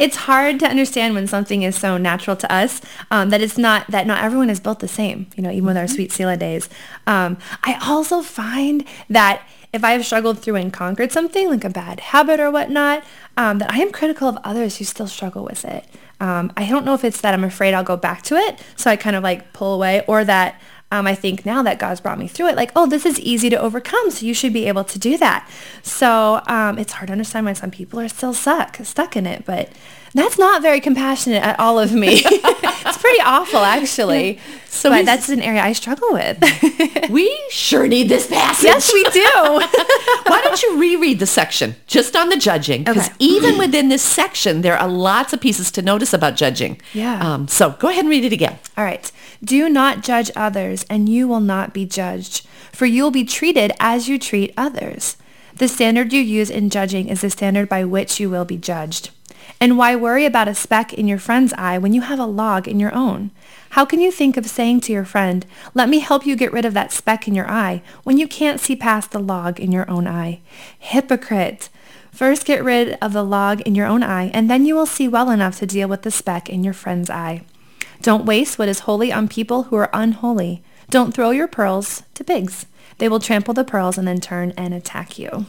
it's 0.00 0.16
hard 0.16 0.60
to 0.60 0.66
understand 0.66 1.14
when 1.14 1.26
something 1.26 1.62
is 1.62 1.76
so 1.76 1.96
natural 1.96 2.36
to 2.36 2.52
us 2.52 2.80
um, 3.10 3.30
that 3.30 3.40
it's 3.40 3.58
not, 3.58 3.86
that 3.88 4.06
not 4.06 4.22
everyone 4.22 4.50
is 4.50 4.60
built 4.60 4.80
the 4.80 4.88
same, 4.88 5.26
you 5.36 5.42
know, 5.42 5.50
even 5.50 5.64
with 5.64 5.76
our 5.76 5.84
mm-hmm. 5.84 5.94
Sweet 5.94 6.12
Selah 6.12 6.36
days. 6.36 6.68
Um, 7.06 7.38
I 7.64 7.78
also 7.82 8.22
find 8.22 8.84
that 9.08 9.42
if 9.72 9.84
I 9.84 9.92
have 9.92 10.04
struggled 10.04 10.40
through 10.40 10.56
and 10.56 10.72
conquered 10.72 11.12
something, 11.12 11.48
like 11.48 11.64
a 11.64 11.70
bad 11.70 12.00
habit 12.00 12.40
or 12.40 12.50
whatnot, 12.50 13.04
um, 13.36 13.58
that 13.58 13.70
I 13.70 13.78
am 13.78 13.92
critical 13.92 14.28
of 14.28 14.38
others 14.42 14.78
who 14.78 14.84
still 14.84 15.06
struggle 15.06 15.44
with 15.44 15.64
it. 15.64 15.84
Um, 16.18 16.52
I 16.56 16.68
don't 16.68 16.84
know 16.84 16.94
if 16.94 17.04
it's 17.04 17.20
that 17.20 17.34
I'm 17.34 17.44
afraid 17.44 17.72
I'll 17.72 17.84
go 17.84 17.96
back 17.96 18.22
to 18.22 18.36
it, 18.36 18.60
so 18.76 18.90
I 18.90 18.96
kind 18.96 19.16
of 19.16 19.22
like 19.22 19.52
pull 19.52 19.74
away, 19.74 20.04
or 20.06 20.24
that 20.24 20.60
um, 20.92 21.06
I 21.06 21.14
think 21.14 21.46
now 21.46 21.62
that 21.62 21.78
God's 21.78 22.00
brought 22.00 22.18
me 22.18 22.26
through 22.26 22.48
it, 22.48 22.56
like, 22.56 22.72
oh, 22.74 22.86
this 22.86 23.06
is 23.06 23.20
easy 23.20 23.48
to 23.50 23.60
overcome, 23.60 24.10
so 24.10 24.26
you 24.26 24.34
should 24.34 24.52
be 24.52 24.66
able 24.66 24.84
to 24.84 24.98
do 24.98 25.16
that. 25.18 25.48
So 25.82 26.42
um, 26.46 26.78
it's 26.78 26.94
hard 26.94 27.06
to 27.06 27.12
understand 27.12 27.46
why 27.46 27.52
some 27.52 27.70
people 27.70 28.00
are 28.00 28.08
still 28.08 28.34
stuck, 28.34 28.76
stuck 28.82 29.16
in 29.16 29.26
it, 29.26 29.44
but 29.44 29.70
that's 30.14 30.38
not 30.38 30.62
very 30.62 30.80
compassionate 30.80 31.42
at 31.42 31.58
all 31.60 31.78
of 31.78 31.92
me. 31.92 32.22
it's 32.24 32.98
pretty 32.98 33.20
awful, 33.20 33.60
actually. 33.60 34.38
So 34.66 34.88
but 34.88 35.04
that's 35.04 35.28
an 35.28 35.40
area 35.40 35.60
I 35.60 35.72
struggle 35.72 36.12
with. 36.12 36.42
we 37.10 37.38
sure 37.50 37.86
need 37.86 38.08
this 38.08 38.26
passage. 38.26 38.64
Yes, 38.64 38.92
we 38.92 39.02
do. 39.04 39.20
Why 40.30 40.40
don't 40.42 40.62
you 40.62 40.80
reread 40.80 41.18
the 41.18 41.26
section 41.26 41.76
just 41.86 42.16
on 42.16 42.28
the 42.28 42.36
judging? 42.36 42.84
Because 42.84 43.08
okay. 43.08 43.16
even 43.18 43.58
within 43.58 43.88
this 43.88 44.02
section, 44.02 44.62
there 44.62 44.78
are 44.78 44.88
lots 44.88 45.32
of 45.32 45.40
pieces 45.40 45.70
to 45.72 45.82
notice 45.82 46.12
about 46.12 46.36
judging. 46.36 46.80
Yeah. 46.94 47.20
Um, 47.20 47.48
so 47.48 47.70
go 47.72 47.88
ahead 47.88 48.00
and 48.00 48.10
read 48.10 48.24
it 48.24 48.32
again. 48.32 48.58
All 48.76 48.84
right. 48.84 49.10
Do 49.42 49.68
not 49.68 50.02
judge 50.02 50.30
others, 50.36 50.84
and 50.88 51.08
you 51.08 51.26
will 51.26 51.40
not 51.40 51.72
be 51.72 51.86
judged, 51.86 52.46
for 52.72 52.86
you 52.86 53.02
will 53.02 53.10
be 53.10 53.24
treated 53.24 53.72
as 53.80 54.08
you 54.08 54.18
treat 54.18 54.52
others. 54.56 55.16
The 55.56 55.68
standard 55.68 56.12
you 56.12 56.22
use 56.22 56.48
in 56.48 56.70
judging 56.70 57.08
is 57.08 57.20
the 57.20 57.30
standard 57.30 57.68
by 57.68 57.84
which 57.84 58.18
you 58.18 58.30
will 58.30 58.44
be 58.44 58.56
judged. 58.56 59.10
And 59.60 59.76
why 59.76 59.94
worry 59.94 60.24
about 60.24 60.48
a 60.48 60.54
speck 60.54 60.94
in 60.94 61.06
your 61.06 61.18
friend's 61.18 61.52
eye 61.54 61.78
when 61.78 61.92
you 61.92 62.00
have 62.00 62.18
a 62.18 62.24
log 62.24 62.66
in 62.66 62.80
your 62.80 62.94
own? 62.94 63.30
How 63.70 63.84
can 63.84 64.00
you 64.00 64.10
think 64.10 64.36
of 64.36 64.46
saying 64.46 64.80
to 64.82 64.92
your 64.92 65.04
friend, 65.04 65.46
let 65.74 65.88
me 65.88 66.00
help 66.00 66.26
you 66.26 66.34
get 66.34 66.52
rid 66.52 66.64
of 66.64 66.74
that 66.74 66.92
speck 66.92 67.28
in 67.28 67.34
your 67.34 67.48
eye, 67.48 67.82
when 68.02 68.18
you 68.18 68.26
can't 68.26 68.58
see 68.58 68.74
past 68.74 69.10
the 69.10 69.18
log 69.18 69.60
in 69.60 69.70
your 69.70 69.88
own 69.90 70.06
eye? 70.06 70.40
Hypocrite! 70.78 71.68
First 72.10 72.44
get 72.44 72.64
rid 72.64 72.98
of 73.00 73.12
the 73.12 73.22
log 73.22 73.60
in 73.60 73.74
your 73.74 73.86
own 73.86 74.02
eye, 74.02 74.30
and 74.34 74.50
then 74.50 74.66
you 74.66 74.74
will 74.74 74.86
see 74.86 75.06
well 75.06 75.30
enough 75.30 75.58
to 75.58 75.66
deal 75.66 75.88
with 75.88 76.02
the 76.02 76.10
speck 76.10 76.48
in 76.48 76.64
your 76.64 76.74
friend's 76.74 77.08
eye. 77.10 77.42
Don't 78.02 78.24
waste 78.24 78.58
what 78.58 78.68
is 78.68 78.80
holy 78.80 79.12
on 79.12 79.28
people 79.28 79.64
who 79.64 79.76
are 79.76 79.90
unholy. 79.92 80.62
Don't 80.88 81.14
throw 81.14 81.30
your 81.30 81.46
pearls 81.46 82.02
to 82.14 82.24
pigs. 82.24 82.66
They 82.98 83.08
will 83.08 83.20
trample 83.20 83.54
the 83.54 83.64
pearls 83.64 83.96
and 83.96 84.08
then 84.08 84.20
turn 84.20 84.52
and 84.56 84.74
attack 84.74 85.18
you. 85.18 85.46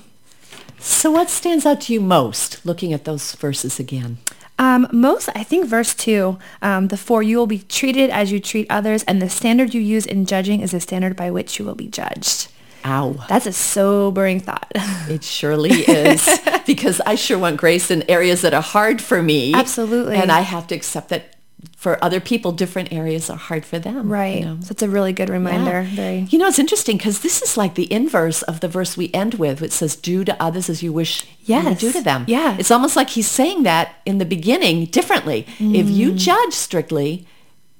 So 0.81 1.11
what 1.11 1.29
stands 1.29 1.65
out 1.65 1.81
to 1.81 1.93
you 1.93 2.01
most 2.01 2.65
looking 2.65 2.91
at 2.91 3.05
those 3.05 3.33
verses 3.35 3.79
again? 3.79 4.17
Um, 4.57 4.87
most, 4.91 5.29
I 5.35 5.43
think 5.43 5.65
verse 5.65 5.93
2, 5.93 6.37
um, 6.61 6.87
the 6.89 6.97
four, 6.97 7.23
you 7.23 7.37
will 7.37 7.47
be 7.47 7.59
treated 7.59 8.09
as 8.09 8.31
you 8.31 8.39
treat 8.39 8.67
others, 8.69 9.03
and 9.03 9.21
the 9.21 9.29
standard 9.29 9.73
you 9.73 9.81
use 9.81 10.05
in 10.05 10.25
judging 10.25 10.61
is 10.61 10.71
the 10.71 10.79
standard 10.79 11.15
by 11.15 11.31
which 11.31 11.57
you 11.57 11.65
will 11.65 11.75
be 11.75 11.87
judged. 11.87 12.47
Ow. 12.85 13.25
That's 13.29 13.45
a 13.45 13.53
sobering 13.53 14.39
thought. 14.39 14.71
It 15.09 15.23
surely 15.23 15.71
is. 15.71 16.39
because 16.65 17.01
I 17.01 17.15
sure 17.15 17.37
want 17.37 17.57
grace 17.57 17.91
in 17.91 18.09
areas 18.09 18.41
that 18.41 18.53
are 18.53 18.61
hard 18.61 19.01
for 19.01 19.21
me. 19.21 19.53
Absolutely. 19.53 20.15
And 20.15 20.31
I 20.31 20.41
have 20.41 20.67
to 20.67 20.75
accept 20.75 21.09
that 21.09 21.35
for 21.81 21.97
other 22.03 22.19
people, 22.19 22.51
different 22.51 22.93
areas 22.93 23.27
are 23.27 23.37
hard 23.37 23.65
for 23.65 23.79
them. 23.79 24.07
Right. 24.07 24.37
You 24.41 24.45
know? 24.45 24.57
So 24.61 24.67
it's 24.69 24.83
a 24.83 24.87
really 24.87 25.13
good 25.13 25.29
reminder. 25.29 25.81
Yeah. 25.81 25.95
Very. 25.95 26.19
You 26.29 26.37
know, 26.37 26.45
it's 26.47 26.59
interesting 26.59 26.97
because 26.97 27.21
this 27.21 27.41
is 27.41 27.57
like 27.57 27.73
the 27.73 27.91
inverse 27.91 28.43
of 28.43 28.59
the 28.59 28.67
verse 28.67 28.95
we 28.95 29.09
end 29.15 29.33
with, 29.35 29.61
which 29.61 29.71
says, 29.71 29.95
do 29.95 30.23
to 30.25 30.39
others 30.39 30.69
as 30.69 30.83
you 30.83 30.93
wish 30.93 31.25
you 31.43 31.59
would 31.63 31.79
do 31.79 31.91
to 31.91 32.01
them. 32.03 32.25
Yeah. 32.27 32.55
It's 32.59 32.69
almost 32.69 32.95
like 32.95 33.09
he's 33.09 33.27
saying 33.27 33.63
that 33.63 33.95
in 34.05 34.19
the 34.19 34.25
beginning 34.25 34.85
differently. 34.85 35.47
If 35.59 35.87
Mm. 35.87 35.95
you 35.95 36.11
judge 36.13 36.53
strictly, 36.53 37.25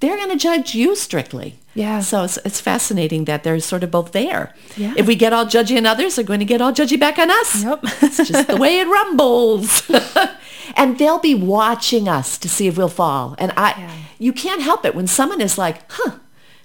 they're 0.00 0.16
going 0.16 0.30
to 0.30 0.36
judge 0.36 0.74
you 0.74 0.96
strictly. 0.96 1.54
Yeah. 1.74 2.00
So 2.00 2.24
it's, 2.24 2.38
it's 2.44 2.60
fascinating 2.60 3.26
that 3.26 3.44
they're 3.44 3.60
sort 3.60 3.84
of 3.84 3.92
both 3.92 4.10
there. 4.10 4.52
Yeah. 4.76 4.94
If 4.96 5.06
we 5.06 5.14
get 5.14 5.32
all 5.32 5.46
judgy 5.46 5.76
on 5.76 5.86
others, 5.86 6.16
they're 6.16 6.24
going 6.24 6.40
to 6.40 6.44
get 6.44 6.60
all 6.60 6.72
judgy 6.72 6.98
back 6.98 7.18
on 7.20 7.30
us. 7.30 7.62
Yep. 7.62 7.80
it's 8.02 8.16
just 8.28 8.48
the 8.48 8.56
way 8.56 8.80
it 8.80 8.88
rumbles. 8.88 9.88
and 10.76 10.98
they'll 10.98 11.18
be 11.18 11.34
watching 11.34 12.08
us 12.08 12.38
to 12.38 12.48
see 12.48 12.66
if 12.68 12.76
we'll 12.76 12.88
fall. 12.88 13.34
And 13.38 13.52
I, 13.56 13.70
Yeah. 13.78 13.90
you 14.18 14.32
can't 14.32 14.62
help 14.62 14.84
it 14.84 14.94
when 14.94 15.06
someone 15.06 15.40
is 15.40 15.56
like, 15.58 15.82
huh, 15.90 16.12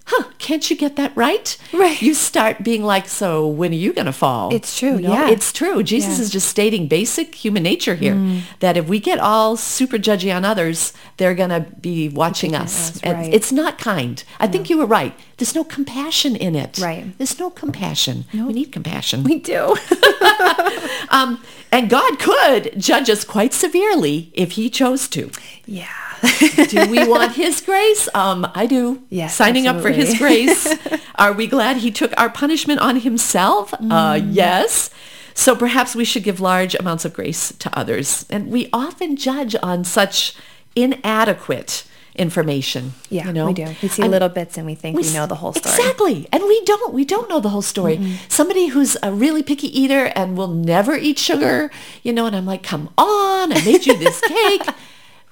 huh, 0.09 0.23
can't 0.39 0.69
you 0.69 0.75
get 0.77 0.95
that 0.95 1.11
right? 1.15 1.57
Right. 1.73 2.01
You 2.01 2.13
start 2.13 2.63
being 2.63 2.83
like, 2.83 3.07
so 3.07 3.45
when 3.47 3.71
are 3.71 3.75
you 3.75 3.91
going 3.93 4.05
to 4.05 4.13
fall? 4.13 4.53
It's 4.53 4.77
true, 4.79 4.95
You 4.95 5.07
know? 5.07 5.13
yeah. 5.13 5.29
It's 5.29 5.51
true. 5.51 5.83
Jesus 5.83 6.11
Yeah. 6.13 6.17
Mm. 6.17 6.21
is 6.21 6.29
just 6.31 6.47
stating 6.47 6.87
basic 6.87 7.35
human 7.35 7.63
nature 7.63 7.95
here, 7.95 8.15
that 8.59 8.77
if 8.77 8.87
we 8.87 8.99
get 8.99 9.19
all 9.19 9.57
super 9.57 9.97
judgy 9.97 10.33
on 10.35 10.45
others, 10.45 10.93
they're 11.17 11.35
going 11.35 11.49
to 11.49 11.61
be 11.81 12.07
watching 12.09 12.55
us. 12.55 12.91
us, 12.91 13.01
And 13.03 13.17
right. 13.17 13.33
It's 13.33 13.51
not 13.51 13.77
kind. 13.77 14.23
I 14.39 14.47
think 14.47 14.69
you 14.69 14.77
were 14.77 14.85
right. 14.85 15.13
There's 15.37 15.53
no 15.55 15.63
compassion 15.63 16.35
in 16.35 16.55
it. 16.55 16.79
Right. 16.79 17.15
There's 17.17 17.37
no 17.37 17.49
compassion. 17.49 18.25
We 18.33 18.53
need 18.53 18.71
compassion. 18.71 19.23
We 19.23 19.39
do. 19.39 19.75
Um, 21.09 21.41
and 21.71 21.89
God 21.89 22.19
could 22.19 22.73
judge 22.77 23.09
us 23.09 23.23
quite 23.23 23.53
severely 23.53 24.29
if 24.33 24.51
he 24.53 24.69
chose 24.69 25.07
to. 25.09 25.31
yeah. 25.65 25.87
Do 26.69 26.89
we 26.89 27.07
want 27.07 27.33
his 27.33 27.61
grace? 27.61 28.09
Um, 28.13 28.47
I 28.55 28.65
do. 28.65 29.03
Yes, 29.09 29.35
Signing 29.35 29.67
up 29.67 29.81
for 29.81 29.89
his 29.91 30.17
grace. 30.17 30.67
Are 31.15 31.33
we 31.33 31.47
glad 31.47 31.77
he 31.77 31.91
took 31.91 32.13
our 32.19 32.29
punishment 32.29 32.79
on 32.79 32.99
himself? 32.99 33.73
Uh, 33.73 33.77
Mm. 34.17 34.29
yes. 34.33 34.89
So 35.33 35.55
perhaps 35.55 35.95
we 35.95 36.03
should 36.05 36.23
give 36.23 36.39
large 36.39 36.73
amounts 36.75 37.05
of 37.05 37.13
grace 37.13 37.53
to 37.59 37.69
others. 37.77 38.25
And 38.29 38.47
we 38.51 38.69
often 38.73 39.15
judge 39.15 39.55
on 39.61 39.83
such 39.83 40.35
inadequate 40.75 41.83
information. 42.15 42.93
Yeah, 43.09 43.27
you 43.27 43.33
know? 43.33 43.45
we 43.47 43.53
do. 43.53 43.67
We 43.81 43.87
see 43.89 44.01
I'm- 44.01 44.09
little 44.11 44.29
bits 44.29 44.57
and 44.57 44.65
we 44.65 44.73
think 44.73 44.97
we, 44.97 45.03
s- 45.03 45.13
know 45.13 45.27
the 45.27 45.35
whole 45.35 45.53
story. 45.53 45.75
Exactly. 45.75 46.27
And 46.31 46.43
we 46.43 46.63
don't. 46.65 46.91
We 46.93 47.05
don't 47.05 47.29
know 47.29 47.39
the 47.39 47.49
whole 47.49 47.61
story. 47.61 48.17
Somebody 48.29 48.67
who's 48.67 48.97
a 49.03 49.11
really 49.11 49.43
picky 49.43 49.67
eater 49.79 50.11
and 50.15 50.35
will 50.35 50.47
never 50.47 50.95
eat 50.95 51.19
sugar, 51.19 51.69
you 52.01 52.11
know, 52.13 52.25
and 52.25 52.35
I'm 52.35 52.45
like, 52.47 52.63
come 52.63 52.89
on, 52.97 53.53
I 53.53 53.61
made 53.63 53.85
you 53.85 53.95
this 53.97 54.19
cake. 54.21 54.63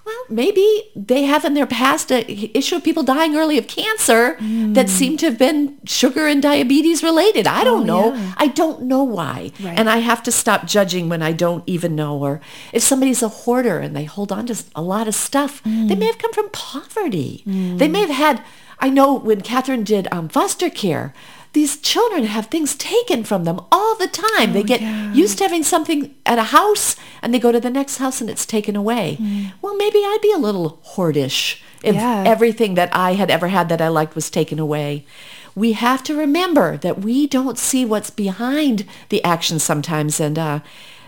Well, 0.06 0.24
maybe 0.30 0.92
they 0.96 1.24
have 1.24 1.46
in 1.46 1.56
their 1.56 1.66
past 1.66 2.12
a 2.12 2.24
issue 2.56 2.76
of 2.76 2.84
people 2.84 3.02
dying 3.02 3.36
early 3.36 3.58
of 3.58 3.66
cancer 3.66 4.38
that 4.40 4.86
hmm. 4.86 4.92
seem 4.92 5.18
to 5.18 5.26
have 5.26 5.40
been 5.40 5.80
sugar 5.86 6.28
and 6.28 6.44
diabetes 6.44 7.02
related. 7.02 7.48
I 7.48 7.64
don't 7.64 7.90
Oh, 7.90 8.12
know. 8.12 8.14
yeah. 8.14 8.34
I 8.38 8.48
don't 8.48 8.84
know 8.84 9.04
why. 9.04 9.52
Right. 9.60 9.78
And 9.78 9.90
I 9.90 9.98
have 9.98 10.22
to 10.24 10.32
stop 10.32 10.68
judging 10.68 11.10
when 11.10 11.24
I 11.24 11.32
don't 11.32 11.64
even 11.66 11.96
know. 11.96 12.18
Or 12.20 12.40
if 12.72 12.84
somebody's 12.84 13.24
a 13.24 13.30
hoarder 13.30 13.80
and 13.80 13.96
they 13.96 14.04
hold 14.06 14.32
on 14.32 14.46
to 14.46 14.64
a 14.76 14.82
lot 14.84 15.08
of 15.08 15.16
stuff, 15.16 15.64
they 15.64 15.70
hmm. 15.72 16.00
may 16.00 16.06
have 16.06 16.20
come 16.20 16.34
from 16.34 16.50
poverty. 16.50 17.42
They 17.46 17.88
hmm. 17.88 17.92
may 17.92 18.02
have 18.02 18.10
had, 18.12 18.44
I 18.80 18.90
know 18.90 19.14
when 19.16 19.42
Catherine 19.42 19.84
did 19.84 20.08
um, 20.12 20.30
foster 20.30 20.70
care, 20.70 21.14
these 21.56 21.78
children 21.92 22.26
have 22.36 22.46
things 22.48 22.76
taken 22.76 23.24
from 23.24 23.44
them 23.46 23.60
all 23.72 23.96
the 23.96 24.08
time. 24.08 24.54
they 24.54 24.62
get 24.64 24.82
yeah. 24.82 25.14
used 25.14 25.38
to 25.40 25.44
having 25.46 25.64
something 25.64 26.14
at 26.26 26.38
a 26.38 26.50
house 26.60 26.96
and 27.22 27.34
they 27.34 27.40
go 27.40 27.52
to 27.52 27.60
the 27.60 27.70
next 27.80 27.98
house 27.98 28.22
and 28.22 28.30
it's 28.30 28.46
taken 28.46 28.76
away. 28.76 29.18
Well, 29.62 29.76
maybe 29.84 30.00
I'd 30.00 30.20
be 30.22 30.34
a 30.34 30.38
little 30.48 30.80
hoardish 30.94 31.62
if 31.82 31.96
Yeah. 31.96 32.24
everything 32.34 32.76
that 32.76 32.90
I 33.08 33.14
had 33.22 33.30
ever 33.32 33.48
had 33.58 33.70
that 33.70 33.82
I 33.82 33.88
liked 34.00 34.14
was 34.16 34.30
taken 34.30 34.60
away. 34.60 35.06
We 35.56 35.70
have 35.74 36.02
to 36.04 36.14
remember 36.26 36.68
that 36.86 37.00
we 37.08 37.26
don't 37.38 37.58
see 37.58 37.84
what's 37.86 38.10
behind 38.26 38.78
the 39.10 39.24
action 39.24 39.58
sometimes. 39.60 40.20
And 40.20 40.38
uh, 40.38 40.60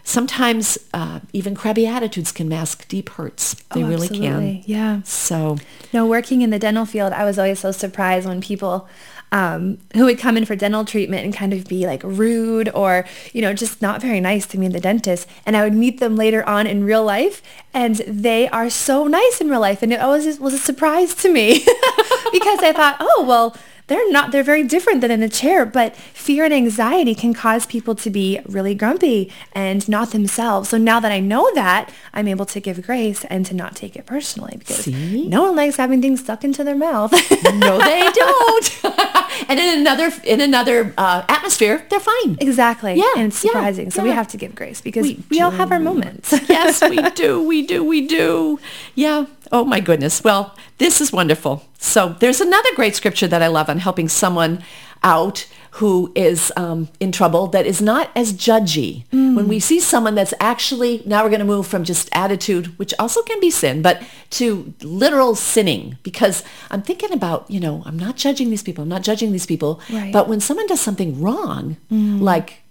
sometimes 0.04 0.78
uh, 0.94 1.20
even 1.34 1.54
crabby 1.56 1.86
attitudes 1.86 2.32
can 2.32 2.48
mask 2.48 2.88
deep 2.88 3.10
hurts. 3.10 3.56
They 3.74 3.84
Oh, 3.84 3.88
really 3.90 4.08
can. 4.08 4.64
Yeah. 4.66 5.02
So, 5.04 5.58
No, 5.92 6.06
working 6.06 6.42
in 6.42 6.50
the 6.52 6.60
dental 6.60 6.86
field, 6.86 7.12
I 7.12 7.26
was 7.26 7.38
always 7.38 7.60
so 7.60 7.72
surprised 7.74 8.26
when 8.28 8.40
people 8.40 8.88
um, 9.32 9.78
who 9.94 10.06
would 10.06 10.20
come 10.20 10.38
in 10.38 10.46
for 10.46 10.56
dental 10.56 10.86
treatment 10.86 11.26
and 11.26 11.34
kind 11.34 11.54
of 11.54 11.66
be 11.66 11.86
like 11.86 12.02
rude 12.04 12.70
or, 12.74 13.06
you 13.34 13.42
know, 13.42 13.54
just 13.54 13.82
not 13.82 14.02
very 14.02 14.20
nice 14.22 14.46
to 14.48 14.58
me, 14.58 14.68
the 14.68 14.80
dentist. 14.80 15.28
And 15.46 15.58
I 15.58 15.64
would 15.64 15.74
meet 15.74 16.00
them 16.00 16.16
later 16.16 16.48
on 16.48 16.68
in 16.68 16.84
real 16.84 17.04
life 17.04 17.42
and 17.74 17.96
they 18.08 18.48
are 18.50 18.70
so 18.70 19.08
nice 19.08 19.42
in 19.42 19.50
real 19.50 19.60
life. 19.60 19.84
And 19.84 19.92
it 19.92 20.00
always 20.00 20.40
was 20.40 20.54
a 20.54 20.60
surprise 20.60 21.14
to 21.16 21.32
me 21.32 21.60
because 22.32 22.60
I 22.60 22.74
thought, 22.74 22.98
oh, 23.00 23.26
well, 23.28 23.56
they're 23.88 24.12
not, 24.12 24.32
they're 24.32 24.44
very 24.44 24.64
different 24.64 25.02
than 25.02 25.12
in 25.12 25.20
the 25.22 25.30
chair, 25.30 25.66
but 25.66 25.96
fear 25.96 26.44
and 26.46 26.54
anxiety 26.54 27.16
can 27.16 27.34
cause 27.34 27.66
people 27.66 27.96
to 27.96 28.10
be 28.10 28.40
really 28.46 28.76
grumpy 28.76 29.32
and 29.54 29.88
not 29.88 30.12
themselves. 30.12 30.70
So 30.70 30.78
now 30.78 31.00
that 31.00 31.12
I 31.12 31.20
know 31.20 31.50
that, 31.56 31.92
I'm 32.14 32.28
able 32.28 32.46
to 32.48 32.60
give 32.60 32.86
grace 32.86 33.24
and 33.26 33.46
to 33.46 33.56
not 33.56 33.76
take 33.76 33.96
it 33.96 34.06
personally 34.06 34.56
because 34.60 34.84
See? 34.86 35.28
no 35.28 35.44
one 35.44 35.56
likes 35.56 35.78
having 35.78 36.02
things 36.02 36.20
stuck 36.20 36.44
into 36.44 36.64
their 36.64 36.76
mouth. 36.76 37.12
no, 37.44 37.78
they 37.80 38.10
don't. 38.14 38.84
and 39.50 39.60
in 39.60 39.80
another 39.80 40.12
in 40.24 40.42
another 40.42 40.94
uh, 40.98 41.24
atmosphere, 41.30 41.86
they're 41.90 42.00
fine. 42.00 42.38
exactly. 42.42 42.96
Yeah, 42.96 43.06
And 43.18 43.28
it's 43.32 43.44
yeah, 43.44 43.52
surprising. 43.52 43.92
So 43.92 44.04
we 44.04 44.10
have 44.12 44.28
to 44.30 44.38
give 44.38 44.54
grace 44.54 44.82
because 44.82 45.04
We 45.04 45.24
we, 45.30 45.40
all 45.42 45.52
have 45.52 45.72
our 45.72 45.80
moments. 45.80 46.34
yes, 46.50 46.82
we 46.82 46.98
do. 47.12 47.42
We 47.48 47.66
do. 47.66 47.84
We 47.84 48.06
do. 48.08 48.60
Yeah. 48.96 49.26
Oh 49.52 49.64
my 49.64 49.80
goodness. 49.80 50.24
Well, 50.24 50.56
this 50.78 51.02
is 51.02 51.12
wonderful. 51.12 51.64
So 51.78 52.16
there's 52.20 52.42
another 52.42 52.70
great 52.76 52.96
scripture 52.96 53.28
that 53.28 53.42
I 53.42 53.48
love 53.48 53.70
on 53.70 53.80
helping 53.80 54.10
someone 54.10 54.64
out 55.04 55.48
who 55.72 56.12
is 56.16 56.52
um, 56.58 56.90
in 57.00 57.12
trouble 57.12 57.46
that 57.48 57.68
is 57.68 57.82
not 57.82 58.10
as 58.16 58.34
judgy. 58.34 59.04
When 59.12 59.48
we 59.48 59.60
see 59.60 59.80
someone 59.80 60.16
that's 60.16 60.34
actually, 60.40 61.04
now 61.06 61.24
we're 61.24 61.30
going 61.30 61.40
to 61.40 61.46
move 61.46 61.68
from 61.68 61.84
just 61.84 62.10
attitude, 62.14 62.78
which 62.80 62.96
also 62.98 63.22
can 63.22 63.40
be 63.40 63.52
sin, 63.52 63.84
but 63.84 64.02
to 64.32 64.74
literal 64.82 65.36
sinning 65.36 66.00
because 66.02 66.44
I'm 66.72 66.82
thinking 66.82 67.14
about, 67.14 67.50
you 67.52 67.60
know, 67.60 67.84
I'm 67.86 68.00
not 68.00 68.16
judging 68.16 68.50
these 68.50 68.64
people. 68.64 68.82
I'm 68.82 68.90
not 68.90 69.04
judging 69.04 69.32
these 69.32 69.46
people. 69.46 69.80
Right. 69.92 70.12
But 70.12 70.28
when 70.28 70.40
someone 70.40 70.66
does 70.66 70.82
something 70.82 71.22
wrong, 71.22 71.78
like 71.92 72.64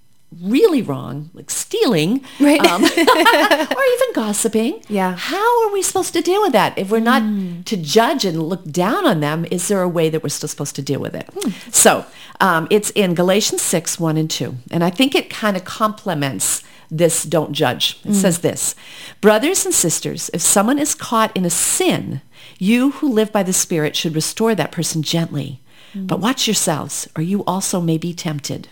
really 0.42 0.83
wrong, 0.83 1.30
like 1.35 1.50
stealing, 1.50 2.23
Right. 2.40 2.61
um, 2.66 2.83
or 2.85 2.88
even 2.88 4.12
gossiping. 4.14 4.83
Yeah. 4.88 5.16
How 5.16 5.66
are 5.66 5.73
we 5.73 5.83
supposed 5.83 6.12
to 6.14 6.21
deal 6.21 6.42
with 6.42 6.52
that? 6.52 6.76
If 6.78 6.90
we're 6.90 7.00
not 7.00 7.23
to 7.66 7.76
judge 7.76 8.25
and 8.25 8.42
look 8.42 8.64
down 8.71 9.06
on 9.06 9.21
them, 9.21 9.47
is 9.50 9.68
there 9.68 9.83
a 9.83 9.88
way 9.88 10.09
that 10.11 10.23
we're 10.23 10.28
still 10.28 10.49
supposed 10.49 10.76
to 10.76 10.83
deal 10.83 11.00
with 11.00 11.14
it? 11.14 11.28
So 11.73 12.04
um, 12.40 12.66
it's 12.71 12.90
in 12.90 13.14
Galatians 13.14 13.62
6, 13.62 13.99
1 14.00 14.16
and 14.16 14.30
2. 14.30 14.54
And 14.71 14.83
I 14.85 14.90
think 14.90 15.14
it 15.14 15.30
kind 15.30 15.56
of 15.56 15.64
complements 15.64 16.62
this 16.90 17.25
don't 17.25 17.52
judge. 17.52 17.99
It 18.04 18.14
says 18.14 18.40
this, 18.40 18.75
brothers 19.21 19.64
and 19.64 19.75
sisters, 19.75 20.30
if 20.33 20.40
someone 20.40 20.78
is 20.78 20.95
caught 20.95 21.37
in 21.37 21.45
a 21.45 21.50
sin, 21.50 22.21
you 22.59 22.92
who 22.92 23.09
live 23.09 23.33
by 23.33 23.42
the 23.42 23.52
Spirit 23.52 23.97
should 23.97 24.14
restore 24.14 24.54
that 24.54 24.71
person 24.73 25.02
gently. 25.02 25.61
But 25.95 26.21
watch 26.21 26.47
yourselves, 26.47 27.09
or 27.16 27.23
you 27.23 27.42
also 27.45 27.80
may 27.80 27.97
be 27.97 28.12
tempted. 28.12 28.68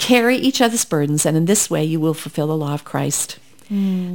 Carry 0.00 0.36
each 0.36 0.62
other's 0.62 0.86
burdens, 0.86 1.26
and 1.26 1.36
in 1.36 1.44
this 1.44 1.68
way 1.68 1.84
you 1.84 2.00
will 2.00 2.14
fulfill 2.14 2.46
the 2.46 2.56
law 2.56 2.72
of 2.72 2.84
Christ. 2.84 3.38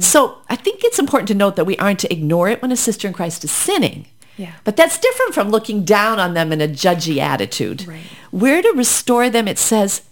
So 0.00 0.38
I 0.50 0.56
think 0.56 0.84
it's 0.84 0.98
important 0.98 1.28
to 1.28 1.34
note 1.34 1.56
that 1.56 1.64
we 1.64 1.78
aren't 1.78 2.00
to 2.00 2.12
ignore 2.12 2.50
it 2.50 2.60
when 2.60 2.72
a 2.72 2.76
sister 2.76 3.08
in 3.08 3.14
Christ 3.14 3.42
is 3.44 3.50
sinning. 3.50 4.04
Yeah. 4.36 4.52
But 4.64 4.76
that's 4.76 4.98
different 4.98 5.32
from 5.32 5.48
looking 5.48 5.82
down 5.82 6.18
on 6.18 6.34
them 6.34 6.52
in 6.52 6.60
a 6.60 6.68
judgy 6.68 7.18
attitude. 7.18 7.86
Right. 7.86 8.02
We're 8.30 8.60
to 8.60 8.74
restore 8.76 9.30
them, 9.30 9.48
it 9.48 9.58
says, 9.58 10.02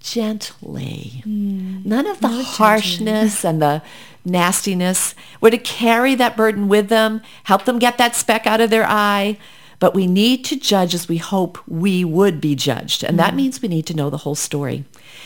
gently. 0.00 1.22
Mm. 1.24 1.84
None 1.84 2.08
of 2.08 2.20
the 2.20 2.42
harshness 2.42 3.44
and 3.44 3.62
the 3.62 3.82
nastiness. 4.24 5.14
We're 5.40 5.50
to 5.50 5.58
carry 5.58 6.16
that 6.16 6.36
burden 6.36 6.66
with 6.66 6.88
them, 6.88 7.20
help 7.44 7.66
them 7.66 7.78
get 7.78 7.98
that 7.98 8.16
speck 8.16 8.48
out 8.48 8.60
of 8.60 8.70
their 8.70 8.86
eye. 8.88 9.38
But 9.78 9.94
we 9.94 10.06
need 10.06 10.44
to 10.46 10.56
judge 10.56 10.94
as 10.94 11.08
we 11.08 11.18
hope 11.18 11.58
we 11.68 12.04
would 12.04 12.40
be 12.40 12.54
judged. 12.54 13.04
And 13.04 13.18
that 13.18 13.32
mm. 13.32 13.36
means 13.36 13.60
we 13.60 13.68
need 13.68 13.86
to 13.86 13.94
know 13.94 14.08
the 14.08 14.18
whole 14.18 14.34
story 14.34 14.84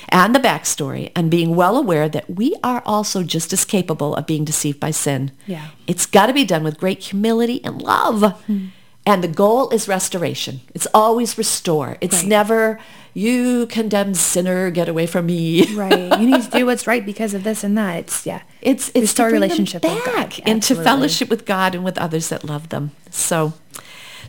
and 0.09 0.35
the 0.35 0.41
backstory 0.41 1.13
and 1.15 1.31
being 1.31 1.55
well 1.55 1.77
aware 1.77 2.09
that 2.09 2.29
we 2.29 2.57
are 2.63 2.83
also 2.85 3.23
just 3.23 3.53
as 3.53 3.65
capable 3.65 4.15
of 4.15 4.27
being 4.27 4.45
deceived 4.45 4.81
by 4.81 4.91
sin. 4.91 5.31
Yeah. 5.47 5.69
It's 5.87 6.07
got 6.07 6.27
to 6.27 6.33
be 6.33 6.45
done 6.45 6.65
with 6.65 6.79
great 6.79 7.01
humility 7.01 7.63
and 7.65 7.81
love. 7.81 8.21
Mm. 8.49 8.71
And 9.07 9.25
the 9.25 9.29
goal 9.29 9.71
is 9.71 9.89
restoration. 9.89 10.61
It's 10.75 10.87
always 10.93 11.39
restore. 11.39 11.97
It's 12.01 12.21
Right. 12.21 12.29
never, 12.29 12.79
you 13.15 13.67
condemned 13.67 14.17
sinner, 14.17 14.71
get 14.71 14.89
away 14.89 15.07
from 15.07 15.27
me. 15.27 15.65
right. 15.75 16.19
You 16.21 16.27
need 16.27 16.43
to 16.43 16.51
do 16.51 16.67
what's 16.67 16.87
right 16.87 17.05
because 17.05 17.33
of 17.33 17.43
this 17.43 17.65
and 17.65 17.79
that. 17.79 17.97
It's, 17.97 18.27
yeah. 18.27 18.43
It's, 18.61 18.89
it's 18.91 19.03
Restore 19.03 19.27
to 19.27 19.31
bring 19.31 19.41
them 19.41 19.49
relationship 19.49 19.83
back 19.83 20.39
into 20.41 20.75
fellowship 20.75 21.31
with 21.31 21.47
God 21.47 21.75
and 21.75 21.83
with 21.83 21.97
others 21.99 22.29
that 22.29 22.45
love 22.45 22.69
them. 22.69 22.91
So, 23.11 23.55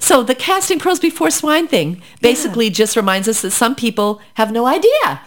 so 0.02 0.24
the 0.24 0.36
casting 0.36 0.80
pearls 0.80 1.00
before 1.00 1.30
swine 1.30 1.68
thing 1.68 2.02
basically 2.22 2.70
just 2.70 2.96
reminds 2.96 3.28
us 3.28 3.42
that 3.42 3.52
some 3.52 3.76
people 3.76 4.20
have 4.34 4.52
no 4.52 4.66
idea 4.66 5.22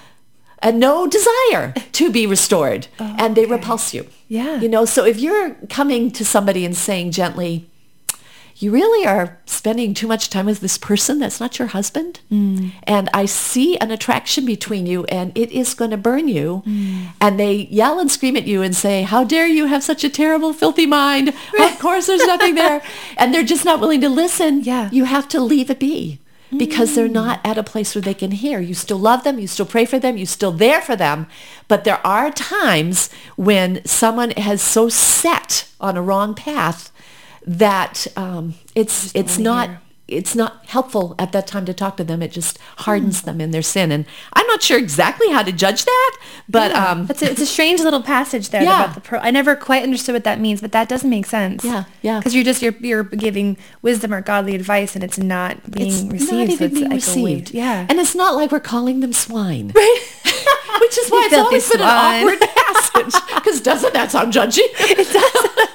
and 0.59 0.81
no 0.81 1.07
desire 1.07 1.73
to 1.93 2.11
be 2.11 2.27
restored 2.27 2.89
and 2.99 3.37
they 3.37 3.47
repulse 3.47 3.95
you. 3.95 4.07
Yeah. 4.29 4.61
You 4.61 4.69
know, 4.69 4.85
so 4.85 5.05
if 5.05 5.21
you're 5.21 5.55
coming 5.71 6.11
to 6.13 6.25
somebody 6.25 6.65
and 6.65 6.77
saying 6.77 7.13
gently, 7.13 7.71
you 8.57 8.71
really 8.71 9.07
are 9.07 9.39
spending 9.47 9.95
too 9.95 10.07
much 10.07 10.31
time 10.31 10.47
with 10.47 10.61
this 10.61 10.79
person 10.79 11.19
that's 11.19 11.41
not 11.41 11.59
your 11.59 11.69
husband. 11.69 12.21
Mm. 12.31 12.73
And 12.85 13.11
I 13.13 13.27
see 13.27 13.77
an 13.79 13.91
attraction 13.91 14.47
between 14.47 14.87
you 14.87 15.05
and 15.05 15.37
it 15.37 15.51
is 15.51 15.75
going 15.75 15.91
to 15.91 15.97
burn 15.97 16.29
you. 16.29 16.63
Mm. 16.67 17.09
And 17.21 17.41
they 17.41 17.67
yell 17.71 17.99
and 17.99 18.11
scream 18.11 18.37
at 18.37 18.47
you 18.47 18.63
and 18.63 18.75
say, 18.75 19.03
how 19.03 19.25
dare 19.25 19.47
you 19.47 19.67
have 19.67 19.83
such 19.83 20.05
a 20.05 20.09
terrible, 20.09 20.53
filthy 20.53 20.87
mind? 20.87 21.35
Of 21.59 21.79
course 21.79 22.07
there's 22.07 22.27
nothing 22.27 22.55
there. 22.55 22.83
And 23.17 23.33
they're 23.33 23.43
just 23.43 23.65
not 23.65 23.81
willing 23.81 24.01
to 24.01 24.09
listen. 24.09 24.63
Yeah. 24.63 24.91
You 24.91 25.05
have 25.05 25.29
to 25.29 25.41
leave 25.41 25.71
it 25.71 25.79
be 25.79 26.21
because 26.59 26.95
they're 26.95 27.09
not 27.09 27.41
at 27.45 27.59
a 27.59 27.63
place 27.63 27.95
where 27.95 28.03
they 28.03 28.15
can 28.15 28.31
hear. 28.31 28.61
You 28.61 28.75
still 28.75 28.99
love 28.99 29.25
them, 29.25 29.39
you 29.39 29.47
still 29.47 29.67
pray 29.67 29.85
for 29.85 29.99
them, 29.99 30.17
you're 30.17 30.27
still 30.27 30.53
there 30.53 30.81
for 30.81 30.97
them. 30.97 31.27
But 31.69 31.85
there 31.85 32.05
are 32.07 32.31
times 32.31 33.11
when 33.37 33.85
someone 33.85 34.31
has 34.33 34.63
so 34.63 34.89
set 34.89 35.69
on 35.81 35.97
a 35.97 36.03
wrong 36.03 36.35
path 36.35 36.91
that 37.47 38.07
um, 38.17 38.55
it's 38.75 39.15
it's 39.15 39.39
not 39.39 39.69
hear. 39.69 39.81
it's 40.09 40.35
not 40.35 40.65
helpful 40.67 41.15
at 41.19 41.33
that 41.33 41.47
time 41.47 41.65
to 41.67 41.75
talk 41.75 41.97
to 41.97 42.05
them. 42.05 42.23
It 42.23 42.33
just 42.33 42.59
hardens 42.79 43.23
them 43.23 43.41
in 43.41 43.51
their 43.51 43.63
sin. 43.63 43.91
And 43.93 44.05
I'm 44.33 44.47
not 44.47 44.63
sure 44.63 44.79
exactly 44.79 45.31
how 45.31 45.43
to 45.43 45.53
judge 45.53 45.85
that, 45.85 46.19
but 46.49 46.71
Yeah. 46.71 46.85
um, 46.91 47.07
it's, 47.11 47.23
a, 47.23 47.31
it's 47.31 47.41
a 47.41 47.47
strange 47.47 47.81
little 47.81 48.03
passage 48.03 48.51
there 48.51 48.63
Yeah. 48.63 48.85
about 48.85 48.95
the 48.95 49.01
pro. 49.01 49.19
I 49.19 49.31
never 49.31 49.57
quite 49.57 49.83
understood 49.83 50.15
what 50.15 50.25
that 50.25 50.41
means, 50.41 50.61
but 50.61 50.73
that 50.73 50.89
doesn't 50.89 51.09
make 51.11 51.27
sense. 51.27 51.65
Yeah, 51.65 51.85
yeah. 52.03 52.19
Because 52.19 52.35
you're 52.35 52.45
just 52.45 52.61
you're 52.63 52.75
you're 52.81 53.05
giving 53.05 53.57
wisdom 53.83 54.13
or 54.13 54.21
godly 54.21 54.55
advice, 54.55 54.95
and 54.95 55.03
it's 55.05 55.19
not 55.19 55.71
being 55.71 55.91
it's 55.91 56.03
received. 56.13 56.33
not 56.33 56.49
so 56.49 56.53
even 56.55 56.67
it's 56.67 56.75
being 56.75 56.85
like 56.91 56.93
received. 56.97 57.51
Yeah. 57.53 57.87
And 57.89 57.99
it's 57.99 58.15
not 58.15 58.35
like 58.35 58.53
we're 58.53 58.61
calling 58.61 59.01
them 59.01 59.13
swine. 59.13 59.73
Right. 59.75 60.01
Which 60.81 60.99
is 60.99 61.09
why 61.11 61.21
You 61.21 61.25
it's 61.27 61.35
always 61.35 61.71
been 61.71 61.81
an 61.81 61.87
awkward 61.87 62.41
passage. 62.41 63.15
Because 63.35 63.61
doesn't 63.61 63.93
that 63.95 64.11
sound 64.11 64.33
judgy? 64.33 64.61
It 64.97 65.09
does. 65.13 65.69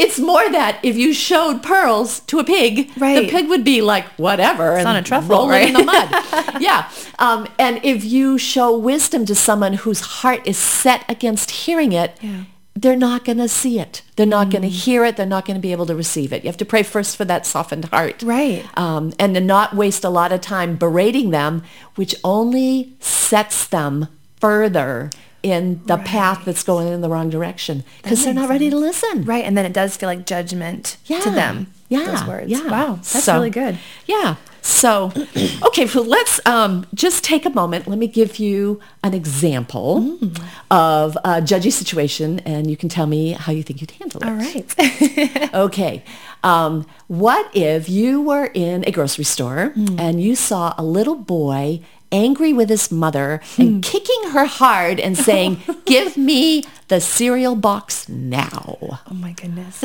It's 0.00 0.18
more 0.18 0.46
that 0.50 0.80
if 0.82 0.96
you 0.96 1.12
showed 1.12 1.62
pearls 1.62 2.20
to 2.20 2.38
a 2.38 2.44
pig, 2.44 2.92
the 2.94 3.28
pig 3.30 3.48
would 3.48 3.64
be 3.64 3.82
like, 3.82 4.04
whatever, 4.16 4.76
and 4.76 4.88
on 4.88 4.96
a 4.96 5.02
truffle, 5.02 5.36
roll 5.36 5.48
right? 5.48 5.68
in 5.68 5.74
the 5.74 5.84
mud. 5.84 6.08
yeah. 6.60 6.90
Um, 7.18 7.46
and 7.58 7.80
if 7.84 8.04
you 8.04 8.38
show 8.38 8.76
wisdom 8.76 9.24
to 9.26 9.34
someone 9.34 9.74
whose 9.74 10.00
heart 10.00 10.40
is 10.46 10.56
set 10.58 11.04
against 11.08 11.50
hearing 11.50 11.92
it, 11.92 12.16
Yeah. 12.20 12.44
they're 12.74 12.96
not 12.96 13.24
going 13.24 13.38
to 13.38 13.48
see 13.48 13.78
it. 13.78 14.02
They're 14.16 14.24
not 14.38 14.50
going 14.50 14.62
to 14.62 14.68
Mm. 14.68 14.84
hear 14.84 15.04
it. 15.04 15.16
They're 15.16 15.26
not 15.36 15.44
going 15.44 15.56
to 15.56 15.60
be 15.60 15.72
able 15.72 15.86
to 15.86 15.94
receive 15.94 16.32
it. 16.32 16.42
You 16.44 16.48
have 16.48 16.56
to 16.58 16.64
pray 16.64 16.82
first 16.82 17.16
for 17.16 17.24
that 17.26 17.44
softened 17.46 17.86
heart. 17.86 18.22
Right. 18.22 18.64
Um, 18.78 19.12
and 19.18 19.34
to 19.34 19.40
not 19.40 19.74
waste 19.76 20.04
a 20.04 20.10
lot 20.10 20.32
of 20.32 20.40
time 20.40 20.76
berating 20.76 21.30
them, 21.30 21.62
which 21.96 22.14
only 22.24 22.94
sets 23.00 23.66
them 23.66 24.08
further 24.40 25.10
in 25.42 25.80
the 25.86 25.96
path 25.98 26.44
that's 26.44 26.62
going 26.62 26.88
in 26.88 27.00
the 27.00 27.08
wrong 27.08 27.30
direction 27.30 27.84
because 28.02 28.24
they're 28.24 28.34
not 28.34 28.48
ready 28.48 28.68
to 28.70 28.76
listen. 28.76 29.24
Right, 29.24 29.44
and 29.44 29.56
then 29.56 29.64
it 29.66 29.72
does 29.72 29.96
feel 29.96 30.08
like 30.08 30.26
judgment 30.26 30.96
Yeah. 31.06 31.20
to 31.20 31.30
them. 31.30 31.68
Yeah. 31.88 32.04
Those 32.06 32.24
words. 32.26 32.50
Yeah. 32.50 32.68
Wow, 32.68 32.94
that's 32.96 33.24
So- 33.24 33.34
really 33.34 33.50
good. 33.50 33.78
Yeah. 34.06 34.36
So, 34.62 35.10
okay, 35.68 35.86
so 35.86 36.02
let's 36.02 36.38
um, 36.46 36.86
just 36.92 37.24
take 37.24 37.46
a 37.46 37.50
moment. 37.50 37.88
Let 37.88 37.98
me 37.98 38.06
give 38.06 38.36
you 38.36 38.78
an 39.02 39.14
example 39.14 40.18
Mm. 40.20 40.38
of 40.70 41.16
a 41.24 41.40
judgy 41.40 41.72
situation, 41.72 42.40
and 42.40 42.68
you 42.70 42.76
can 42.76 42.90
tell 42.90 43.06
me 43.06 43.32
how 43.32 43.52
you 43.52 43.62
think 43.62 43.80
you'd 43.80 43.92
handle 43.92 44.20
it. 44.22 44.26
All 44.28 44.34
right. 44.34 45.50
Okay. 45.54 46.04
Um, 46.44 46.86
what 47.08 47.50
if 47.54 47.88
you 47.88 48.20
were 48.22 48.46
in 48.54 48.84
a 48.86 48.90
grocery 48.92 49.24
store 49.24 49.72
Hmm. 49.74 49.98
and 49.98 50.22
you 50.22 50.34
saw 50.36 50.74
a 50.78 50.84
little 50.84 51.16
boy 51.16 51.80
angry 52.12 52.52
with 52.52 52.68
his 52.68 52.90
mother 52.90 53.40
Hmm. 53.56 53.62
and 53.62 53.82
kicking 53.82 54.30
her 54.30 54.46
hard 54.46 54.98
and 55.00 55.16
saying, 55.16 55.62
give 55.86 56.16
me 56.16 56.64
the 56.88 57.00
cereal 57.00 57.54
box 57.54 58.08
now? 58.08 58.76
Oh 58.80 59.14
my 59.14 59.32
goodness. 59.32 59.80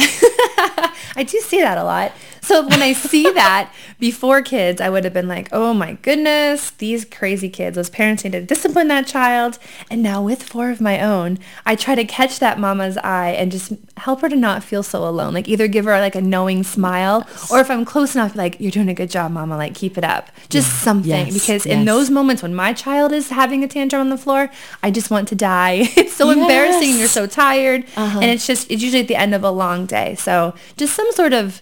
I 1.18 1.24
do 1.26 1.40
see 1.40 1.62
that 1.62 1.78
a 1.78 1.84
lot. 1.84 2.12
So 2.46 2.62
when 2.68 2.84
I 2.84 2.94
see 2.94 3.24
that 3.32 3.74
before 3.98 4.44
kids, 4.44 4.80
I 4.80 4.88
would 4.90 5.04
have 5.04 5.14
been 5.14 5.28
like, 5.28 5.50
oh 5.52 5.74
my 5.74 5.94
goodness, 6.04 6.70
these 6.70 7.04
crazy 7.04 7.50
kids, 7.50 7.76
those 7.76 7.90
parents 7.90 8.24
need 8.24 8.34
to 8.34 8.42
discipline 8.42 8.88
that 8.90 9.08
child. 9.08 9.58
And 9.90 10.04
now 10.04 10.22
with 10.22 10.44
four 10.44 10.70
of 10.70 10.80
my 10.80 11.02
own, 11.02 11.40
I 11.66 11.76
try 11.76 11.96
to 11.96 12.06
catch 12.06 12.38
that 12.38 12.60
mama's 12.60 12.98
eye 12.98 13.32
and 13.32 13.52
just 13.52 13.74
help 13.98 14.22
her 14.22 14.30
to 14.30 14.36
not 14.36 14.64
feel 14.64 14.84
so 14.84 15.08
alone. 15.08 15.34
Like 15.34 15.48
either 15.48 15.68
give 15.68 15.86
her 15.86 16.00
like 16.00 16.14
a 16.14 16.22
knowing 16.22 16.64
smile 16.64 17.28
or 17.50 17.60
if 17.62 17.72
I'm 17.72 17.84
close 17.84 18.14
enough, 18.14 18.36
like, 18.36 18.60
you're 18.60 18.72
doing 18.72 18.90
a 18.90 18.94
good 18.94 19.10
job, 19.10 19.32
mama, 19.32 19.58
like 19.58 19.74
keep 19.74 19.98
it 19.98 20.04
up. 20.04 20.30
Just 20.50 20.82
something. 20.84 21.10
Yes, 21.10 21.34
Because 21.34 21.66
in 21.66 21.86
those 21.86 22.12
moments 22.12 22.44
when 22.44 22.54
my 22.54 22.74
child 22.74 23.12
is 23.12 23.30
having 23.30 23.64
a 23.64 23.68
tantrum 23.68 24.02
on 24.02 24.10
the 24.10 24.20
floor, 24.20 24.52
I 24.84 24.92
just 24.92 25.10
want 25.10 25.28
to 25.30 25.36
die. 25.36 25.90
It's 26.06 26.14
so 26.14 26.30
embarrassing. 26.30 27.00
You're 27.00 27.08
so 27.08 27.26
tired. 27.26 27.86
Uh-huh. 27.98 28.20
And 28.22 28.30
it's 28.30 28.46
just, 28.46 28.70
it's 28.70 28.84
usually 28.84 29.02
at 29.02 29.08
the 29.08 29.16
end 29.16 29.34
of 29.34 29.44
a 29.44 29.50
long 29.50 29.88
day. 29.88 30.14
So 30.16 30.54
just 30.78 30.94
some 30.94 31.12
sort 31.14 31.34
of 31.34 31.62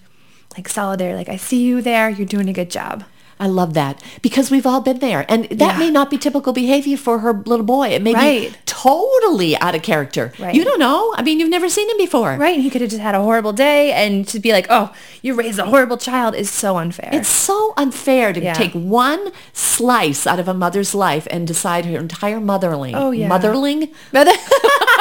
like 0.57 0.69
solidarity, 0.69 1.17
like 1.17 1.29
I 1.29 1.37
see 1.37 1.61
you 1.63 1.81
there, 1.81 2.09
you're 2.09 2.27
doing 2.27 2.49
a 2.49 2.53
good 2.53 2.69
job. 2.69 3.03
I 3.39 3.47
love 3.47 3.73
that 3.73 4.01
because 4.21 4.51
we've 4.51 4.65
all 4.65 4.79
been 4.79 4.99
there. 4.99 5.25
And 5.27 5.45
that 5.45 5.73
Yeah. 5.73 5.77
may 5.79 5.89
not 5.89 6.09
be 6.09 6.17
typical 6.17 6.53
behavior 6.53 6.95
for 6.95 7.19
her 7.19 7.33
little 7.33 7.65
boy. 7.65 7.89
It 7.89 8.01
may 8.01 8.13
Right. 8.13 8.51
be 8.51 8.57
totally 8.65 9.57
out 9.57 9.73
of 9.75 9.81
character. 9.81 10.31
Right. 10.39 10.53
You 10.53 10.63
don't 10.63 10.79
know. 10.79 11.13
I 11.17 11.23
mean, 11.23 11.39
you've 11.39 11.49
never 11.49 11.67
seen 11.67 11.89
him 11.89 11.97
before. 11.97 12.35
Right. 12.37 12.59
He 12.59 12.69
could 12.69 12.81
have 12.81 12.91
just 12.91 13.01
had 13.01 13.15
a 13.15 13.21
horrible 13.21 13.51
day 13.51 13.91
and 13.91 14.25
to 14.27 14.39
be 14.39 14.51
like, 14.53 14.67
oh, 14.69 14.93
you 15.23 15.33
raised 15.33 15.57
a 15.59 15.65
horrible 15.65 15.97
child 15.97 16.35
is 16.35 16.49
so 16.49 16.77
unfair. 16.77 17.09
It's 17.11 17.27
so 17.27 17.73
unfair 17.75 18.31
to 18.33 18.41
Yeah. 18.41 18.53
take 18.53 18.71
one 18.73 19.31
slice 19.51 20.25
out 20.27 20.39
of 20.39 20.47
a 20.47 20.53
mother's 20.53 20.93
life 20.93 21.27
and 21.31 21.45
decide 21.47 21.85
her 21.85 21.97
entire 21.97 22.39
motherling. 22.39 22.93
Oh, 22.95 23.11
yeah. 23.11 23.27
Motherling? 23.27 23.89
Mother- 24.13 24.31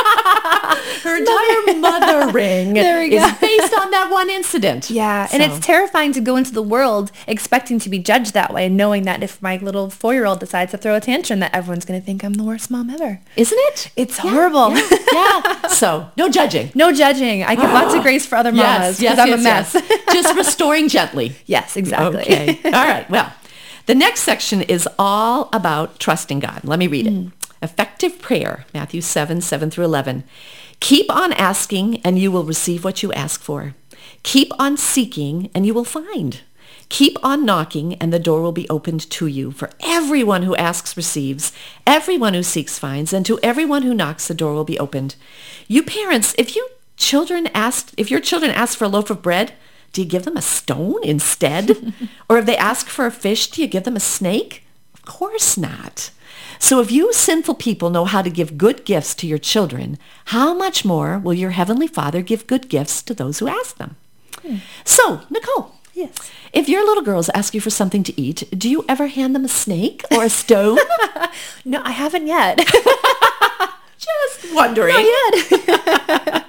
Her 1.03 1.17
entire 1.17 1.79
mothering 1.79 2.77
is 2.77 3.33
based 3.39 3.75
on 3.75 3.91
that 3.91 4.09
one 4.11 4.31
incident. 4.31 4.91
yeah. 4.91 5.29
And 5.33 5.43
it's 5.43 5.59
terrifying 5.65 6.13
to 6.13 6.21
go 6.21 6.37
into 6.37 6.53
the 6.53 6.63
world 6.63 7.11
expecting 7.27 7.79
to 7.81 7.89
be 7.91 7.99
judged 7.99 8.35
that 8.35 8.53
way 8.53 8.67
and 8.67 8.77
knowing 8.77 9.03
that 9.05 9.23
if 9.23 9.41
my 9.43 9.57
little 9.57 9.91
four-year-old 9.91 10.41
decides 10.41 10.71
to 10.73 10.79
throw 10.79 10.95
a 10.95 11.01
tantrum 11.01 11.41
that 11.41 11.55
everyone's 11.55 11.85
going 11.85 12.01
to 12.01 12.05
think 12.05 12.25
I'm 12.25 12.35
the 12.35 12.45
worst 12.45 12.71
mom 12.71 12.91
ever. 12.91 13.21
Isn't 13.37 13.59
it? 13.73 13.91
It's 13.97 14.19
horrible. 14.19 14.71
Yeah. 14.77 14.89
yeah. 15.13 15.59
So, 15.73 16.11
no 16.17 16.29
judging. 16.29 16.71
No 16.75 16.93
judging. 16.93 17.43
I 17.43 17.55
give 17.57 17.65
lots 17.65 17.95
of 17.95 18.03
grace 18.07 18.25
for 18.27 18.37
other 18.37 18.53
mamas 18.53 19.01
because 19.01 19.19
I'm 19.19 19.33
a 19.33 19.37
mess. 19.39 19.75
yes. 19.75 20.13
Just 20.13 20.37
restoring 20.37 20.89
gently. 20.89 21.35
yes, 21.47 21.77
exactly. 21.77 22.21
Okay. 22.23 22.61
All 22.67 22.71
right. 22.73 23.09
Well, 23.11 23.33
the 23.87 23.95
next 23.95 24.23
section 24.23 24.63
is 24.63 24.89
all 24.99 25.49
about 25.53 25.99
trusting 25.99 26.41
God. 26.41 26.61
Let 26.65 26.79
me 26.79 26.87
read 26.87 27.07
it. 27.07 27.13
Mm. 27.13 27.33
Effective 27.61 28.21
prayer, 28.21 28.65
Matthew 28.75 29.01
7, 29.01 29.41
7 29.41 29.71
through 29.71 29.85
11. 29.85 30.25
Keep 30.81 31.15
on 31.15 31.33
asking 31.35 32.01
and 32.01 32.19
you 32.19 32.33
will 32.33 32.45
receive 32.45 32.85
what 32.85 33.03
you 33.03 33.13
ask 33.13 33.41
for. 33.41 33.75
Keep 34.23 34.53
on 34.59 34.77
seeking 34.77 35.51
and 35.55 35.65
you 35.65 35.75
will 35.75 35.85
find. 35.85 36.41
Keep 36.89 37.17
on 37.23 37.45
knocking 37.45 37.95
and 37.95 38.13
the 38.13 38.19
door 38.19 38.43
will 38.43 38.53
be 38.53 38.69
opened 38.69 39.09
to 39.11 39.27
you. 39.27 39.51
For 39.51 39.71
everyone 39.81 40.43
who 40.43 40.57
asks 40.57 40.97
receives, 40.97 41.53
everyone 41.87 42.35
who 42.35 42.43
seeks 42.43 42.79
finds, 42.79 43.13
and 43.13 43.25
to 43.25 43.41
everyone 43.43 43.83
who 43.83 43.95
knocks 43.95 44.29
the 44.29 44.35
door 44.35 44.53
will 44.53 44.65
be 44.65 44.79
opened. 44.79 45.15
You 45.69 45.83
parents, 45.83 46.35
if 46.37 46.55
you 46.55 46.69
children 46.97 47.49
ask, 47.55 47.93
if 47.97 48.11
your 48.11 48.21
children 48.21 48.51
ask 48.51 48.77
for 48.77 48.85
a 48.85 48.89
loaf 48.89 49.09
of 49.09 49.23
bread, 49.23 49.55
do 49.93 50.03
you 50.03 50.09
give 50.09 50.25
them 50.25 50.37
a 50.37 50.43
stone 50.43 51.03
instead? 51.05 51.93
or 52.29 52.39
if 52.39 52.47
they 52.47 52.57
ask 52.57 52.89
for 52.89 53.07
a 53.07 53.11
fish, 53.11 53.49
do 53.51 53.61
you 53.63 53.69
give 53.69 53.85
them 53.85 53.97
a 53.97 54.01
snake? 54.01 54.65
Of 54.95 55.03
course 55.05 55.57
not. 55.57 56.11
So 56.59 56.81
if 56.81 56.93
you 56.93 57.13
sinful 57.13 57.57
people 57.57 57.91
know 57.91 58.05
how 58.05 58.23
to 58.23 58.31
give 58.31 58.57
good 58.57 58.85
gifts 58.85 59.15
to 59.17 59.27
your 59.27 59.39
children, 59.39 59.99
how 60.27 60.55
much 60.55 60.85
more 60.85 61.19
will 61.19 61.35
your 61.35 61.51
heavenly 61.51 61.89
Father 61.89 62.23
give 62.23 62.47
good 62.47 62.69
gifts 62.69 63.03
to 63.03 63.15
those 63.15 63.41
who 63.41 63.49
ask 63.49 63.77
them? 63.79 63.97
Hmm. 64.43 64.57
So, 64.85 65.23
Nicole, 65.29 65.73
Yes. 65.95 66.15
if 66.53 66.69
your 66.69 66.85
little 66.87 67.03
girls 67.03 67.29
ask 67.35 67.53
you 67.55 67.61
for 67.61 67.69
something 67.71 68.03
to 68.05 68.19
eat, 68.21 68.49
do 68.57 68.71
you 68.71 68.85
ever 68.89 69.09
hand 69.09 69.35
them 69.35 69.45
a 69.45 69.49
snake 69.49 70.05
or 70.11 70.25
a 70.25 70.31
stone? 70.31 70.79
No, 71.65 71.81
I 71.85 71.93
haven't 71.93 72.27
yet. 72.27 72.59
Just 73.99 74.53
wondering. 74.55 74.95
Not 74.95 75.53
yet. 75.53 76.42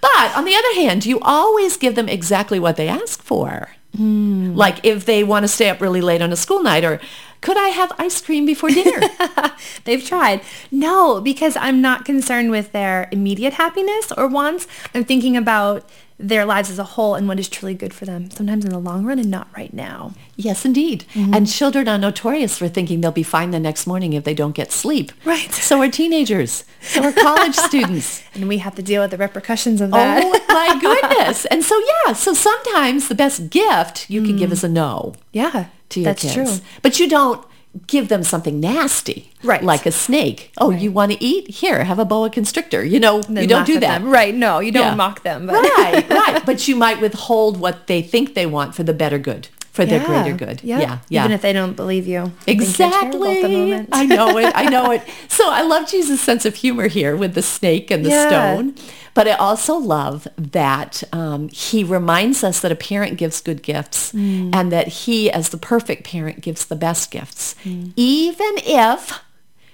But 0.00 0.36
on 0.36 0.44
the 0.44 0.54
other 0.54 0.74
hand, 0.74 1.06
you 1.06 1.18
always 1.20 1.76
give 1.76 1.94
them 1.94 2.08
exactly 2.08 2.58
what 2.58 2.76
they 2.76 2.88
ask 2.88 3.22
for. 3.22 3.70
Hmm. 3.96 4.54
Like 4.54 4.84
if 4.84 5.06
they 5.06 5.24
want 5.24 5.44
to 5.44 5.48
stay 5.48 5.68
up 5.70 5.80
really 5.80 6.00
late 6.00 6.22
on 6.22 6.32
a 6.32 6.36
school 6.36 6.62
night 6.62 6.84
or 6.84 7.00
could 7.40 7.56
I 7.56 7.68
have 7.68 7.92
ice 7.98 8.20
cream 8.20 8.46
before 8.46 8.70
dinner? 8.70 9.00
They've 9.84 10.04
tried. 10.04 10.42
No, 10.70 11.20
because 11.20 11.56
I'm 11.56 11.80
not 11.80 12.04
concerned 12.04 12.50
with 12.50 12.72
their 12.72 13.08
immediate 13.12 13.54
happiness 13.54 14.12
or 14.16 14.26
wants. 14.26 14.66
I'm 14.94 15.04
thinking 15.04 15.36
about 15.36 15.88
their 16.18 16.44
lives 16.44 16.68
as 16.68 16.78
a 16.78 16.84
whole 16.84 17.14
and 17.14 17.28
what 17.28 17.38
is 17.38 17.48
truly 17.48 17.74
good 17.74 17.94
for 17.94 18.04
them, 18.04 18.30
sometimes 18.30 18.64
in 18.64 18.70
the 18.70 18.78
long 18.78 19.04
run 19.04 19.18
and 19.18 19.30
not 19.30 19.48
right 19.56 19.72
now. 19.72 20.12
yes, 20.36 20.64
indeed. 20.64 21.04
Mm-hmm. 21.14 21.34
And 21.34 21.48
children 21.48 21.88
are 21.88 21.98
notorious 21.98 22.58
for 22.58 22.68
thinking 22.68 23.00
they'll 23.00 23.12
be 23.12 23.22
fine 23.22 23.52
the 23.52 23.60
next 23.60 23.86
morning 23.86 24.12
if 24.12 24.24
they 24.24 24.34
don't 24.34 24.54
get 24.54 24.72
sleep. 24.72 25.12
Right. 25.24 25.52
So 25.52 25.80
are 25.80 25.88
teenagers. 25.88 26.64
So 26.80 27.04
are 27.04 27.12
college 27.12 27.54
students. 27.70 28.22
And 28.34 28.48
we 28.48 28.58
have 28.58 28.74
to 28.74 28.82
deal 28.82 29.02
with 29.02 29.12
the 29.12 29.16
repercussions 29.16 29.80
of 29.80 29.92
that. 29.92 30.22
Oh 30.24 30.44
my 30.48 30.78
goodness. 30.80 31.44
And 31.46 31.62
so 31.64 31.80
yeah, 32.06 32.12
so 32.14 32.34
sometimes 32.34 33.08
the 33.08 33.14
best 33.14 33.50
gift 33.50 34.10
you 34.10 34.22
can 34.22 34.36
give 34.36 34.50
mm. 34.50 34.54
is 34.54 34.64
a 34.64 34.68
no. 34.68 35.14
yeah, 35.32 35.66
to 35.90 36.00
your 36.00 36.10
that's 36.10 36.22
kids. 36.22 36.34
true. 36.34 36.66
But 36.82 36.98
you 36.98 37.08
don't 37.08 37.44
give 37.86 38.08
them 38.08 38.22
something 38.22 38.60
nasty, 38.60 39.30
Right. 39.44 39.62
Like 39.62 39.86
a 39.86 39.92
snake. 39.92 40.50
Oh, 40.58 40.70
you 40.70 40.90
want 40.90 41.12
to 41.12 41.22
eat? 41.24 41.48
Here, 41.48 41.84
have 41.84 41.98
a 42.00 42.04
boa 42.04 42.28
constrictor. 42.28 42.84
You 42.84 42.98
know, 42.98 43.20
you 43.28 43.46
don't 43.46 43.66
do 43.66 43.78
that. 43.80 44.00
them. 44.00 44.10
Right. 44.10 44.34
No, 44.34 44.58
you 44.58 44.72
don't 44.72 44.82
Yeah. 44.82 44.94
mock 44.94 45.22
them. 45.22 45.46
But 45.46 45.62
right, 45.62 46.08
right. 46.10 46.44
But 46.44 46.66
you 46.66 46.74
might 46.74 47.00
withhold 47.00 47.60
what 47.60 47.86
they 47.86 48.02
think 48.02 48.34
they 48.34 48.46
want 48.46 48.74
for 48.74 48.82
the 48.82 48.92
better 48.92 49.18
good, 49.18 49.48
for 49.78 49.86
their 49.86 50.04
greater 50.04 50.36
good. 50.36 50.60
Yeah. 50.64 50.80
Yeah, 50.80 50.98
yeah. 51.08 51.20
Even 51.22 51.32
if 51.32 51.42
they 51.42 51.52
don't 51.52 51.76
believe 51.76 52.08
you. 52.08 52.32
They 52.46 52.56
think 52.56 52.78
you're 52.78 52.88
at 52.88 53.12
the 53.12 53.16
Exactly. 53.18 53.52
moment. 53.56 53.88
I 53.92 54.06
know 54.06 54.36
it. 54.38 54.52
I 54.56 54.64
know 54.64 54.90
it. 54.90 55.02
So 55.28 55.48
I 55.48 55.62
love 55.62 55.88
Jesus' 55.88 56.20
sense 56.20 56.44
of 56.44 56.56
humor 56.56 56.88
here 56.88 57.14
with 57.16 57.34
the 57.34 57.42
snake 57.42 57.92
and 57.92 58.04
the 58.04 58.10
Yeah. 58.10 58.26
stone. 58.28 58.74
But 59.14 59.28
I 59.28 59.32
also 59.32 59.76
love 59.76 60.26
that 60.36 61.02
um, 61.12 61.48
he 61.50 61.84
reminds 61.84 62.42
us 62.42 62.58
that 62.60 62.72
a 62.72 62.76
parent 62.76 63.18
gives 63.18 63.40
good 63.40 63.62
gifts 63.62 64.12
Mm. 64.12 64.50
and 64.52 64.72
that 64.72 64.88
he, 64.88 65.30
as 65.30 65.50
the 65.50 65.56
perfect 65.58 66.02
parent, 66.04 66.40
gives 66.40 66.64
the 66.66 66.74
best 66.76 67.10
gifts, 67.12 67.54
Mm. 67.64 67.92
even 67.96 68.52
if 68.64 69.12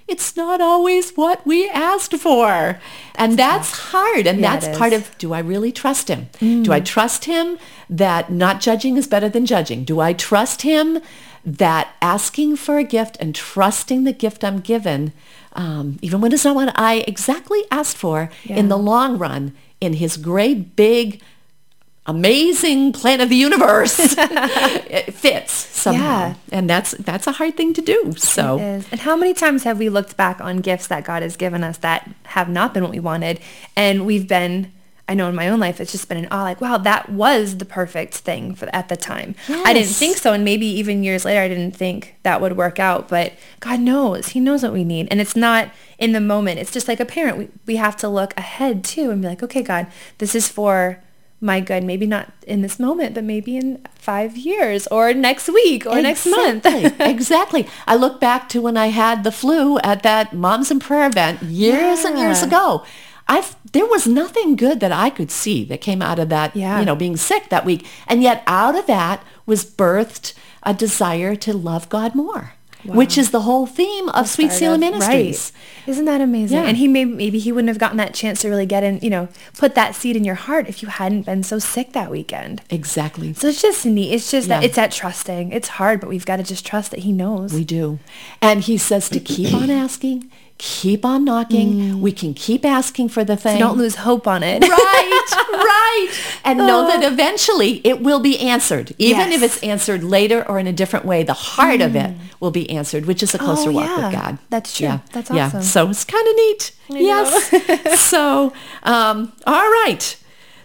it's 0.07 0.35
not 0.35 0.61
always 0.61 1.11
what 1.11 1.45
we 1.45 1.67
asked 1.69 2.15
for. 2.17 2.79
And 3.15 3.37
that's 3.37 3.71
hard. 3.71 4.27
And 4.27 4.39
Yeah, 4.39 4.57
that's 4.57 4.77
part 4.77 4.93
of, 4.93 5.17
do 5.17 5.33
I 5.33 5.39
really 5.39 5.71
trust 5.71 6.09
him? 6.09 6.29
Do 6.39 6.71
I 6.71 6.79
trust 6.79 7.25
him 7.25 7.57
that 7.89 8.31
not 8.31 8.59
judging 8.61 8.97
is 8.97 9.07
better 9.07 9.29
than 9.29 9.45
judging? 9.45 9.83
Do 9.83 9.99
I 9.99 10.13
trust 10.13 10.61
him 10.61 10.99
that 11.43 11.89
asking 12.01 12.55
for 12.57 12.77
a 12.77 12.83
gift 12.83 13.17
and 13.19 13.33
trusting 13.33 14.03
the 14.03 14.13
gift 14.13 14.43
I'm 14.43 14.59
given, 14.59 15.13
um, 15.53 15.97
even 16.01 16.21
when 16.21 16.31
it's 16.33 16.43
not 16.45 16.55
what 16.55 16.77
I 16.77 17.03
exactly 17.07 17.63
asked 17.71 17.97
for, 17.97 18.29
in 18.45 18.69
the 18.69 18.77
long 18.77 19.17
run, 19.17 19.53
in 19.81 19.93
his 19.93 20.17
great 20.17 20.75
big 20.75 21.21
amazing 22.07 22.93
plan 22.93 23.19
of 23.21 23.29
the 23.29 23.35
universe 23.35 23.97
it 24.17 25.13
fits 25.13 25.51
somehow 25.51 26.01
Yeah. 26.29 26.33
and 26.51 26.69
that's 26.69 26.91
that's 26.91 27.27
a 27.27 27.31
hard 27.33 27.57
thing 27.57 27.73
to 27.73 27.81
do 27.81 28.13
so. 28.17 28.59
And 28.59 28.99
how 29.01 29.15
many 29.15 29.33
times 29.33 29.63
have 29.63 29.79
we 29.79 29.89
looked 29.89 30.15
back 30.17 30.39
on 30.41 30.57
gifts 30.57 30.87
that 30.87 31.03
God 31.03 31.21
has 31.23 31.35
given 31.35 31.63
us 31.63 31.77
that 31.79 32.09
have 32.25 32.47
not 32.49 32.73
been 32.73 32.83
what 32.83 32.91
we 32.91 32.99
wanted? 32.99 33.39
And 33.75 34.05
we've 34.05 34.27
been, 34.27 34.71
I 35.09 35.13
know 35.13 35.27
in 35.29 35.35
my 35.35 35.49
own 35.49 35.59
life, 35.59 35.79
it's 35.81 35.91
just 35.91 36.07
been 36.09 36.17
an 36.17 36.27
awe, 36.31 36.43
like, 36.43 36.61
wow, 36.61 36.77
that 36.77 37.09
was 37.09 37.57
the 37.57 37.65
perfect 37.65 38.15
thing 38.15 38.55
for 38.55 38.67
at 38.73 38.89
the 38.89 38.95
time. 38.97 39.35
I 39.49 39.73
didn't 39.73 39.89
think 39.89 40.17
so. 40.17 40.33
And 40.33 40.43
maybe 40.45 40.65
even 40.67 41.03
years 41.03 41.25
later, 41.25 41.41
I 41.41 41.47
didn't 41.47 41.75
think 41.75 42.15
that 42.23 42.41
would 42.41 42.55
work 42.57 42.79
out. 42.79 43.07
But 43.09 43.33
God 43.59 43.79
knows. 43.79 44.29
He 44.29 44.39
knows 44.39 44.63
what 44.63 44.73
we 44.73 44.83
need. 44.83 45.07
And 45.11 45.19
it's 45.21 45.35
not 45.35 45.69
in 45.99 46.11
the 46.13 46.21
moment. 46.21 46.59
It's 46.59 46.71
just 46.71 46.87
like 46.87 46.99
a 46.99 47.05
parent. 47.05 47.37
We, 47.37 47.47
we 47.65 47.75
have 47.77 47.95
to 47.97 48.07
look 48.09 48.33
ahead 48.37 48.83
too 48.83 49.11
and 49.11 49.21
be 49.21 49.27
like, 49.27 49.43
okay, 49.43 49.61
God, 49.61 49.87
this 50.17 50.33
is 50.35 50.47
for 50.47 50.99
my 51.45 51.59
good. 51.61 51.83
Maybe 51.83 52.05
not 52.05 52.33
in 52.45 52.61
this 52.61 52.79
moment, 52.79 53.15
but 53.15 53.23
maybe 53.23 53.55
in 53.55 53.85
five 53.95 54.35
years 54.35 54.87
or 54.87 55.13
next 55.13 55.47
week 55.47 55.85
or 55.85 56.01
next 56.01 56.25
month. 56.25 56.65
Exactly. 56.65 57.05
exactly. 57.11 57.67
I 57.87 57.95
look 57.95 58.19
back 58.19 58.49
to 58.49 58.61
when 58.61 58.75
I 58.75 58.87
had 58.87 59.23
the 59.23 59.31
flu 59.31 59.77
at 59.79 60.03
that 60.03 60.33
Moms 60.33 60.71
in 60.71 60.79
Prayer 60.79 61.07
event 61.07 61.41
years 61.43 62.03
and 62.03 62.17
years 62.19 62.43
ago. 62.43 62.83
I've 63.27 63.55
there 63.71 63.85
was 63.85 64.05
nothing 64.07 64.55
good 64.55 64.79
that 64.81 64.91
I 64.91 65.09
could 65.09 65.31
see 65.31 65.63
that 65.65 65.81
came 65.81 66.01
out 66.01 66.19
of 66.19 66.29
that, 66.29 66.55
Yeah. 66.55 66.79
you 66.79 66.85
know, 66.85 66.95
being 66.95 67.17
sick 67.17 67.49
that 67.49 67.65
week. 67.65 67.85
And 68.07 68.21
yet 68.21 68.43
out 68.47 68.75
of 68.77 68.85
that 68.87 69.23
was 69.45 69.63
birthed 69.65 70.33
a 70.63 70.73
desire 70.73 71.35
to 71.37 71.53
love 71.53 71.89
God 71.89 72.15
more, 72.15 72.53
which 72.87 73.17
is 73.17 73.31
the 73.31 73.41
whole 73.41 73.65
theme 73.65 74.09
of 74.09 74.27
Sweet 74.27 74.51
Started- 74.51 74.79
Ministries. 74.79 75.51
Right. 75.55 75.89
Isn't 75.89 76.05
that 76.05 76.21
amazing? 76.21 76.57
Yeah. 76.57 76.65
And 76.65 76.77
he 76.77 76.87
maybe 76.87 77.11
maybe 77.13 77.39
he 77.39 77.51
wouldn't 77.51 77.69
have 77.69 77.77
gotten 77.77 77.97
that 77.97 78.13
chance 78.13 78.41
to 78.41 78.49
really 78.49 78.65
get 78.65 78.83
in, 78.83 78.99
you 79.01 79.09
know, 79.09 79.27
put 79.57 79.75
that 79.75 79.95
seed 79.95 80.15
in 80.15 80.23
your 80.23 80.35
heart 80.35 80.67
if 80.67 80.81
you 80.81 80.89
hadn't 80.89 81.23
been 81.27 81.43
so 81.43 81.59
sick 81.59 81.93
that 81.93 82.09
weekend. 82.09 82.61
Exactly. 82.69 83.33
So 83.33 83.47
it's 83.47 83.61
just 83.61 83.85
neat. 83.85 84.11
It's 84.13 84.31
just 84.31 84.47
that 84.47 84.63
it's 84.63 84.75
that 84.75 84.91
trusting. 84.91 85.51
It's 85.51 85.67
hard, 85.67 85.99
but 85.99 86.09
we've 86.09 86.25
got 86.25 86.37
to 86.37 86.43
just 86.43 86.65
trust 86.65 86.91
that 86.91 87.01
he 87.01 87.11
knows. 87.11 87.53
We 87.53 87.63
do. 87.63 87.99
And 88.41 88.61
he 88.61 88.77
says 88.77 89.09
to 89.09 89.19
keep 89.19 89.53
on 89.53 89.69
asking, 89.69 90.31
keep 90.57 91.03
on 91.05 91.25
knocking. 91.25 91.99
We 92.01 92.11
can 92.11 92.33
keep 92.33 92.63
asking 92.65 93.09
for 93.09 93.23
the 93.23 93.35
thing. 93.35 93.57
Mm. 93.57 93.59
so 93.59 93.67
don't 93.67 93.77
lose 93.77 93.95
hope 93.95 94.27
on 94.27 94.41
it. 94.43 94.61
right, 94.61 95.27
right. 95.51 96.11
And 96.45 96.59
know 96.59 96.87
that 96.87 97.03
eventually 97.03 97.81
it 97.85 98.01
will 98.01 98.19
be 98.19 98.39
answered. 98.39 98.93
Even 98.97 99.31
if 99.31 99.43
it's 99.43 99.61
answered 99.63 100.03
later 100.03 100.47
or 100.47 100.57
in 100.59 100.67
a 100.67 100.73
different 100.73 101.05
way, 101.05 101.23
the 101.23 101.33
heart 101.33 101.81
of 101.81 101.95
it 101.95 102.15
will 102.39 102.51
be 102.51 102.69
answered, 102.69 103.05
which 103.05 103.21
is 103.21 103.33
a 103.35 103.37
closer 103.37 103.69
Oh, 103.69 103.73
walk 103.73 103.85
yeah. 103.89 104.03
with 104.05 104.13
God. 104.13 104.37
That's 104.49 104.77
true. 104.77 104.87
Yeah. 104.87 104.99
That's 105.11 105.29
Yeah. 105.29 105.47
awesome. 105.47 105.61
So 105.63 105.89
it's 105.89 106.03
kind 106.05 106.27
of 106.27 106.35
neat. 106.35 106.71
yes. 106.89 107.99
so, 107.99 108.53
um, 108.83 109.33
all 109.45 109.69
right. 109.83 110.17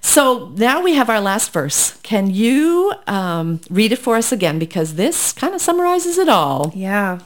So 0.03 0.53
now 0.57 0.81
we 0.83 0.95
have 0.95 1.11
our 1.11 1.21
last 1.21 1.53
verse. 1.53 1.99
Can 2.03 2.31
you 2.31 2.95
um, 3.07 3.61
read 3.69 3.93
it 3.93 3.99
for 3.99 4.17
us 4.17 4.33
again? 4.33 4.59
Because 4.59 4.95
this 4.95 5.33
kind 5.33 5.55
of 5.55 5.61
summarizes 5.61 6.17
it 6.17 6.29
all. 6.29 6.73
Yeah. 6.75 7.19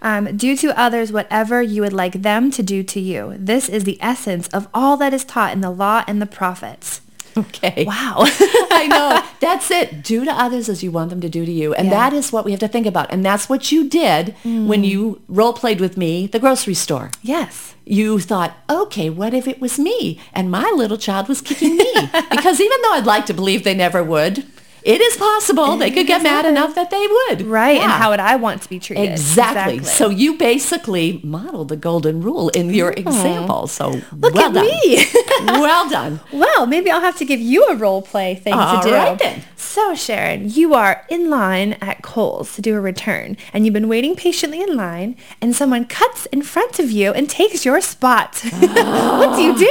Um, 0.00 0.36
do 0.36 0.56
to 0.56 0.78
others 0.78 1.10
whatever 1.12 1.60
you 1.60 1.82
would 1.82 1.92
like 1.92 2.22
them 2.22 2.50
to 2.52 2.62
do 2.62 2.82
to 2.84 3.00
you. 3.00 3.34
This 3.38 3.68
is 3.68 3.84
the 3.84 3.98
essence 4.00 4.46
of 4.48 4.68
all 4.72 4.96
that 4.98 5.12
is 5.12 5.24
taught 5.24 5.52
in 5.52 5.60
the 5.60 5.70
law 5.70 6.04
and 6.06 6.22
the 6.22 6.26
prophets. 6.26 7.00
Okay. 7.36 7.84
Wow. 7.86 8.16
I 8.70 8.86
know. 8.88 9.22
That's 9.40 9.70
it. 9.70 10.02
Do 10.02 10.24
to 10.24 10.30
others 10.32 10.68
as 10.68 10.82
you 10.82 10.90
want 10.90 11.10
them 11.10 11.20
to 11.20 11.28
do 11.28 11.44
to 11.44 11.52
you. 11.52 11.72
And 11.74 11.86
Yeah. 11.88 11.92
Mm. 11.92 11.96
that 11.96 12.12
is 12.12 12.32
what 12.32 12.44
we 12.44 12.50
have 12.50 12.60
to 12.60 12.68
think 12.68 12.86
about. 12.86 13.12
And 13.12 13.24
that's 13.24 13.48
what 13.48 13.70
you 13.70 13.88
did 13.88 14.34
when 14.44 14.82
you 14.82 15.20
role 15.28 15.52
played 15.52 15.80
with 15.80 15.96
me, 15.96 16.26
the 16.26 16.38
grocery 16.40 16.74
store. 16.74 17.10
yes. 17.22 17.74
You 17.90 18.18
thought, 18.18 18.54
okay, 18.68 19.08
what 19.08 19.32
if 19.32 19.48
it 19.48 19.62
was 19.62 19.78
me 19.78 20.20
and 20.34 20.50
my 20.50 20.70
little 20.76 20.98
child 20.98 21.26
was 21.26 21.40
kicking 21.40 21.76
me? 21.78 21.90
because 22.30 22.60
even 22.60 22.76
though 22.82 22.92
I'd 22.92 23.06
like 23.06 23.24
to 23.26 23.32
believe 23.32 23.64
they 23.64 23.74
never 23.74 24.04
would, 24.04 24.44
it 24.88 25.02
is 25.02 25.18
possible 25.18 25.76
they 25.76 25.90
could 25.90 26.06
get 26.06 26.22
mad 26.22 26.46
enough 26.46 26.74
that 26.74 26.88
they 26.90 27.06
would. 27.06 27.42
Right. 27.42 27.78
And 27.78 27.92
how 27.92 28.08
would 28.08 28.20
I 28.20 28.36
want 28.36 28.62
to 28.62 28.68
be 28.70 28.78
treated? 28.78 29.10
Exactly. 29.10 29.84
So 29.84 30.08
you 30.08 30.38
basically 30.38 31.20
model 31.22 31.66
the 31.66 31.76
golden 31.76 32.22
rule 32.22 32.48
in 32.48 32.72
your 32.72 32.92
example. 32.92 33.66
So 33.66 34.00
Look 34.12 34.34
well 34.34 34.48
at 34.48 34.54
done. 34.54 34.64
me. 34.64 35.04
well 35.60 35.90
done. 35.90 36.20
Well, 36.32 36.66
maybe 36.66 36.90
I'll 36.90 37.02
have 37.02 37.18
to 37.18 37.26
give 37.26 37.38
you 37.38 37.66
a 37.66 37.76
role 37.76 38.00
play 38.00 38.34
thing 38.34 38.54
All 38.54 38.80
to 38.80 38.88
do. 38.88 38.94
right 38.94 39.18
then. 39.18 39.42
So 39.56 39.94
Sharon, 39.94 40.48
you 40.48 40.72
are 40.72 41.04
in 41.10 41.28
line 41.28 41.74
at 41.82 42.00
Kohl's 42.00 42.54
to 42.56 42.62
do 42.62 42.74
a 42.74 42.80
return 42.80 43.36
and 43.52 43.66
you've 43.66 43.74
been 43.74 43.88
waiting 43.88 44.16
patiently 44.16 44.62
in 44.62 44.74
line 44.74 45.16
and 45.42 45.54
someone 45.54 45.84
cuts 45.84 46.24
in 46.26 46.40
front 46.40 46.78
of 46.78 46.90
you 46.90 47.12
and 47.12 47.28
takes 47.28 47.66
your 47.66 47.82
spot. 47.82 48.40
what 48.58 49.36
do 49.36 49.42
you 49.42 49.58
do? 49.58 49.66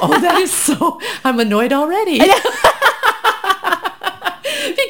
Oh, 0.00 0.18
that 0.18 0.38
is 0.40 0.50
so, 0.50 0.98
I'm 1.24 1.38
annoyed 1.40 1.74
already. 1.74 2.22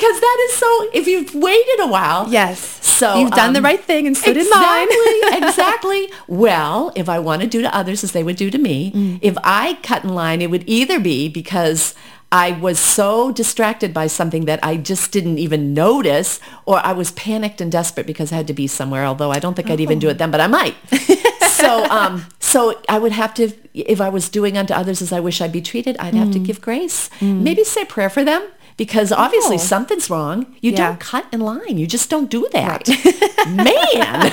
because 0.07 0.21
that 0.21 0.47
is 0.51 0.57
so, 0.57 0.89
if 0.95 1.07
you've 1.07 1.35
waited 1.35 1.81
a 1.81 1.87
while. 1.89 2.29
yes. 2.29 2.61
So 2.97 3.19
you've 3.19 3.33
done 3.33 3.53
the 3.53 3.59
um, 3.59 3.65
right 3.67 3.83
thing 3.83 4.07
and 4.07 4.17
stood 4.17 4.39
in 4.39 4.49
line. 4.49 4.89
Exactly, 4.91 5.39
exactly. 5.49 6.11
Well, 6.29 6.93
if 6.97 7.11
I 7.11 7.19
want 7.19 7.43
to 7.43 7.47
do 7.49 7.61
to 7.61 7.75
others 7.77 8.03
as 8.03 8.13
they 8.13 8.23
would 8.23 8.37
do 8.37 8.51
to 8.51 8.57
me, 8.59 8.91
Mm. 8.93 9.19
if 9.21 9.37
I 9.45 9.79
cut 9.83 10.03
in 10.05 10.15
line, 10.15 10.41
it 10.41 10.51
would 10.51 10.65
either 10.67 10.99
be 10.99 11.29
because 11.29 11.95
I 12.33 12.53
was 12.53 12.79
so 12.79 13.33
distracted 13.33 13.93
by 13.93 14.07
something 14.07 14.47
that 14.47 14.61
I 14.63 14.77
just 14.79 15.13
didn't 15.13 15.39
even 15.39 15.75
notice, 15.75 16.41
or 16.65 16.79
I 16.85 16.93
was 16.93 17.11
panicked 17.13 17.61
and 17.61 17.71
desperate 17.71 18.07
because 18.07 18.33
I 18.33 18.37
had 18.37 18.47
to 18.47 18.55
be 18.55 18.67
somewhere, 18.67 19.05
although 19.05 19.31
I 19.31 19.41
don't 19.41 19.55
think 19.55 19.69
I'd 19.71 19.81
even 19.81 19.99
do 19.99 20.09
it 20.09 20.17
then, 20.19 20.31
but 20.31 20.41
I 20.41 20.47
might. 20.47 20.75
so, 21.51 21.85
um, 21.91 22.25
so 22.41 22.81
I 22.89 22.99
would 22.99 23.13
have 23.13 23.35
to, 23.35 23.53
if 23.75 24.01
I 24.01 24.09
was 24.09 24.29
doing 24.31 24.57
unto 24.57 24.73
others 24.73 25.03
as 25.03 25.13
I 25.13 25.21
wish 25.21 25.41
I'd 25.43 25.53
be 25.53 25.61
treated, 25.63 25.97
I'd 25.99 26.15
have 26.15 26.31
to 26.33 26.39
give 26.39 26.61
grace. 26.63 27.11
Maybe 27.21 27.63
say 27.65 27.85
prayer 27.85 28.09
for 28.11 28.25
them. 28.25 28.43
Because 28.77 29.11
obviously 29.11 29.57
Oh. 29.57 29.59
something's 29.59 30.11
wrong. 30.11 30.47
You 30.61 30.73
Yeah. 30.73 30.89
don't 30.89 31.01
cut 31.01 31.27
in 31.33 31.41
line. 31.41 31.79
You 31.79 31.87
just 31.87 32.11
don't 32.11 32.29
do 32.31 32.47
that. 32.53 32.87
Man, 33.49 33.67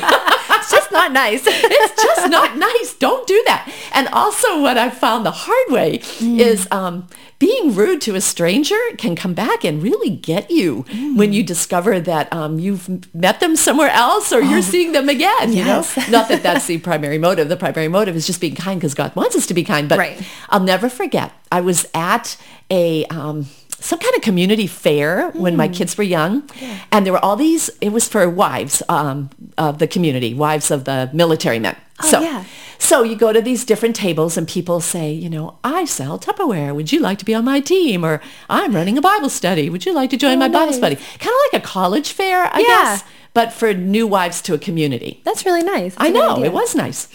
it's 0.50 0.72
just 0.72 0.92
not 0.92 1.12
nice. 1.14 1.44
it's 1.48 2.04
just 2.04 2.30
not 2.30 2.58
nice. 2.58 2.94
Don't 2.96 3.26
do 3.28 3.42
that. 3.48 3.72
And 3.94 4.08
also 4.10 4.62
what 4.62 4.78
I 4.78 4.90
found 4.90 5.26
the 5.26 5.32
hard 5.32 5.68
way 5.70 6.02
is 6.22 6.68
um, 6.72 7.08
being 7.40 7.74
rude 7.74 8.02
to 8.02 8.16
a 8.16 8.22
stranger 8.22 8.78
can 8.98 9.16
come 9.16 9.34
back 9.34 9.64
and 9.64 9.82
really 9.82 10.10
get 10.10 10.52
you 10.52 10.82
when 11.16 11.32
you 11.32 11.44
discover 11.44 12.00
that 12.02 12.32
um, 12.34 12.60
you've 12.60 13.14
met 13.16 13.40
them 13.40 13.56
somewhere 13.56 13.90
else 13.92 14.34
or 14.34 14.42
you're 14.42 14.62
seeing 14.62 14.92
them 14.92 15.08
again, 15.10 15.54
you 15.54 15.64
know? 15.64 15.84
Yes. 15.96 16.10
Not 16.10 16.28
that 16.30 16.44
that's 16.44 16.66
the 16.68 16.80
primary 16.80 17.18
motive. 17.18 17.48
The 17.50 17.58
primary 17.58 17.88
motive 17.88 18.16
is 18.16 18.26
just 18.28 18.42
being 18.42 18.56
kind 18.56 18.80
because 18.80 18.94
God 18.94 19.16
wants 19.16 19.36
us 19.36 19.46
to 19.48 19.54
be 19.54 19.64
kind. 19.64 19.88
But 19.88 20.00
Right. 20.00 20.22
I'll 20.50 20.60
never 20.60 20.90
forget. 20.90 21.32
I 21.52 21.62
was 21.62 21.86
at 21.94 22.36
a... 22.70 23.06
Um, 23.06 23.46
some 23.90 24.00
kind 24.00 24.16
of 24.16 24.22
community 24.22 24.66
fair 24.68 25.30
when 25.44 25.54
Hmm. 25.54 25.58
my 25.64 25.68
kids 25.68 25.98
were 25.98 26.06
young. 26.18 26.44
And 26.92 27.06
there 27.06 27.12
were 27.14 27.24
all 27.26 27.36
these, 27.36 27.70
it 27.82 27.92
was 27.92 28.08
for 28.08 28.30
wives 28.30 28.82
um, 28.88 29.30
of 29.58 29.78
the 29.80 29.88
community, 29.88 30.34
wives 30.34 30.72
of 30.72 30.86
the 30.86 31.10
military 31.14 31.60
men. 31.60 31.76
so, 32.12 32.20
Oh, 32.20 32.22
yeah. 32.24 32.44
so 32.80 33.04
you 33.04 33.16
go 33.16 33.32
to 33.34 33.42
these 33.42 33.66
different 33.66 33.96
tables 33.96 34.38
and 34.38 34.48
people 34.48 34.80
say, 34.82 35.12
you 35.12 35.30
know, 35.30 35.58
I 35.64 35.84
sell 35.86 36.18
Tupperware. 36.18 36.74
Would 36.74 36.92
you 36.94 37.00
like 37.02 37.18
to 37.20 37.26
be 37.26 37.34
on 37.36 37.44
my 37.46 37.60
team? 37.60 38.04
Or 38.06 38.22
I'm 38.50 38.74
running 38.74 38.98
a 38.98 39.02
Bible 39.02 39.30
study. 39.30 39.70
Would 39.70 39.86
you 39.86 39.94
like 39.94 40.10
to 40.12 40.18
join 40.18 40.36
Oh, 40.38 40.46
my 40.46 40.48
Bible 40.60 40.74
study? 40.74 40.96
Kind 40.96 41.34
of 41.36 41.42
like 41.54 41.62
a 41.62 41.66
college 41.66 42.12
fair, 42.14 42.50
I 42.54 42.60
Yeah. 42.60 42.66
guess, 42.68 43.04
but 43.34 43.52
for 43.52 43.74
new 43.74 44.08
wives 44.08 44.42
to 44.44 44.54
a 44.54 44.58
community. 44.58 45.22
That's 45.26 45.46
really 45.46 45.64
nice. 45.64 45.94
That's 45.96 46.08
I 46.08 46.10
know, 46.10 46.42
it 46.44 46.54
was 46.54 46.74
nice 46.74 47.08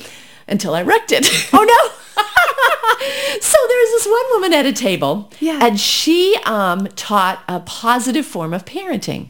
until 0.47 0.75
I 0.75 0.83
wrecked 0.83 1.13
it. 1.13 1.25
Oh 1.53 1.65
no. 1.65 1.81
so 3.41 3.57
there's 3.69 3.91
this 3.91 4.07
one 4.07 4.25
woman 4.31 4.53
at 4.53 4.67
a 4.67 4.73
table 4.73 5.31
Yeah. 5.41 5.59
and 5.63 5.79
she 5.79 6.37
um, 6.45 6.87
taught 6.97 7.43
a 7.49 7.61
positive 7.61 8.27
form 8.27 8.53
of 8.55 8.65
parenting. 8.65 9.29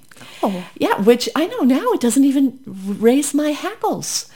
Yeah, 0.76 1.00
which 1.00 1.28
I 1.34 1.46
know 1.46 1.60
now 1.60 1.92
it 1.92 2.00
doesn't 2.00 2.24
even 2.24 2.60
raise 2.66 3.34
my 3.34 3.50
hackles. 3.50 4.30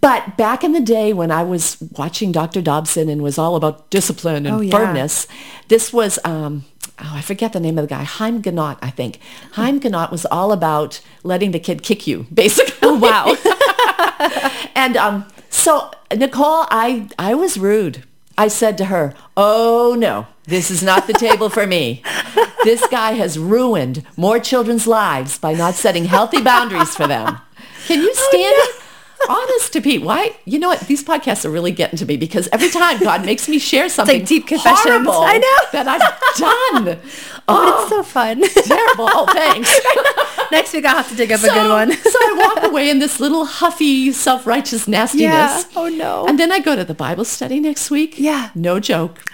But 0.00 0.36
back 0.36 0.64
in 0.64 0.72
the 0.72 0.80
day 0.80 1.12
when 1.12 1.30
I 1.30 1.42
was 1.42 1.76
watching 1.96 2.32
Dr. 2.32 2.62
Dobson 2.62 3.08
and 3.08 3.22
was 3.22 3.36
all 3.38 3.54
about 3.56 3.90
discipline 3.90 4.46
and 4.46 4.56
Oh, 4.56 4.60
yeah. 4.60 4.70
firmness, 4.76 5.26
this 5.68 5.92
was, 5.92 6.18
um, 6.24 6.64
oh, 6.98 7.12
I 7.14 7.20
forget 7.20 7.52
the 7.52 7.60
name 7.60 7.76
of 7.78 7.82
the 7.82 7.88
guy, 7.94 8.02
Haim 8.04 8.40
Ginott, 8.42 8.78
I 8.80 8.90
think. 8.90 9.18
Haim 9.52 9.78
Ginott 9.80 10.10
was 10.10 10.24
all 10.26 10.52
about 10.52 11.00
letting 11.22 11.50
the 11.50 11.58
kid 11.60 11.82
kick 11.82 12.06
you, 12.06 12.26
basically. 12.32 12.74
Oh, 12.82 12.96
wow. 12.98 13.36
and 14.74 14.96
um, 14.96 15.26
so, 15.62 15.92
Nicole, 16.10 16.66
I, 16.70 17.08
I 17.18 17.34
was 17.34 17.56
rude. 17.56 18.02
I 18.36 18.48
said 18.48 18.76
to 18.78 18.86
her, 18.86 19.14
oh, 19.36 19.94
no, 19.96 20.26
this 20.44 20.72
is 20.72 20.82
not 20.82 21.06
the 21.06 21.12
table 21.12 21.48
for 21.48 21.66
me. 21.68 22.02
This 22.64 22.84
guy 22.88 23.12
has 23.12 23.38
ruined 23.38 24.04
more 24.16 24.40
children's 24.40 24.88
lives 24.88 25.38
by 25.38 25.52
not 25.52 25.74
setting 25.74 26.06
healthy 26.06 26.42
boundaries 26.42 26.96
for 26.96 27.06
them. 27.06 27.38
Can 27.86 28.00
you 28.00 28.12
oh, 28.12 28.28
stand 28.28 28.54
it? 28.56 28.81
Honest 29.28 29.72
to 29.74 29.80
Pete, 29.80 30.02
why? 30.02 30.32
You 30.44 30.58
know 30.58 30.68
what? 30.68 30.80
These 30.80 31.04
podcasts 31.04 31.44
are 31.44 31.50
really 31.50 31.70
getting 31.72 31.96
to 31.98 32.06
me 32.06 32.16
because 32.16 32.48
every 32.52 32.70
time 32.70 32.98
God 32.98 33.24
makes 33.24 33.48
me 33.48 33.58
share 33.58 33.88
something 33.88 34.24
deep 34.24 34.46
confessions. 34.46 35.06
I 35.08 35.38
know. 35.38 35.68
that 35.72 35.88
I've 35.88 36.38
done. 36.38 36.98
Oh, 37.48 37.64
but 37.64 37.80
it's 37.80 37.88
so 37.90 37.98
oh, 37.98 38.02
fun. 38.04 38.40
terrible. 38.66 39.08
Oh, 39.10 39.26
thanks. 39.32 39.80
Next 40.52 40.72
week 40.72 40.84
I'll 40.84 40.94
have 40.96 41.08
to 41.08 41.16
dig 41.16 41.32
up 41.32 41.40
a 41.42 41.48
good 41.48 41.68
one. 41.68 41.90
so 41.92 42.10
I 42.14 42.52
walk 42.54 42.64
away 42.70 42.88
in 42.88 43.00
this 43.00 43.18
little 43.18 43.44
huffy, 43.44 44.12
self-righteous 44.12 44.86
nastiness. 44.86 45.22
Yeah. 45.22 45.62
Oh, 45.74 45.88
no. 45.88 46.24
And 46.28 46.38
then 46.38 46.52
I 46.52 46.60
go 46.60 46.76
to 46.76 46.84
the 46.84 46.94
Bible 46.94 47.24
study 47.24 47.58
next 47.58 47.90
week. 47.90 48.14
Yeah. 48.16 48.50
No 48.54 48.78
joke. 48.78 49.24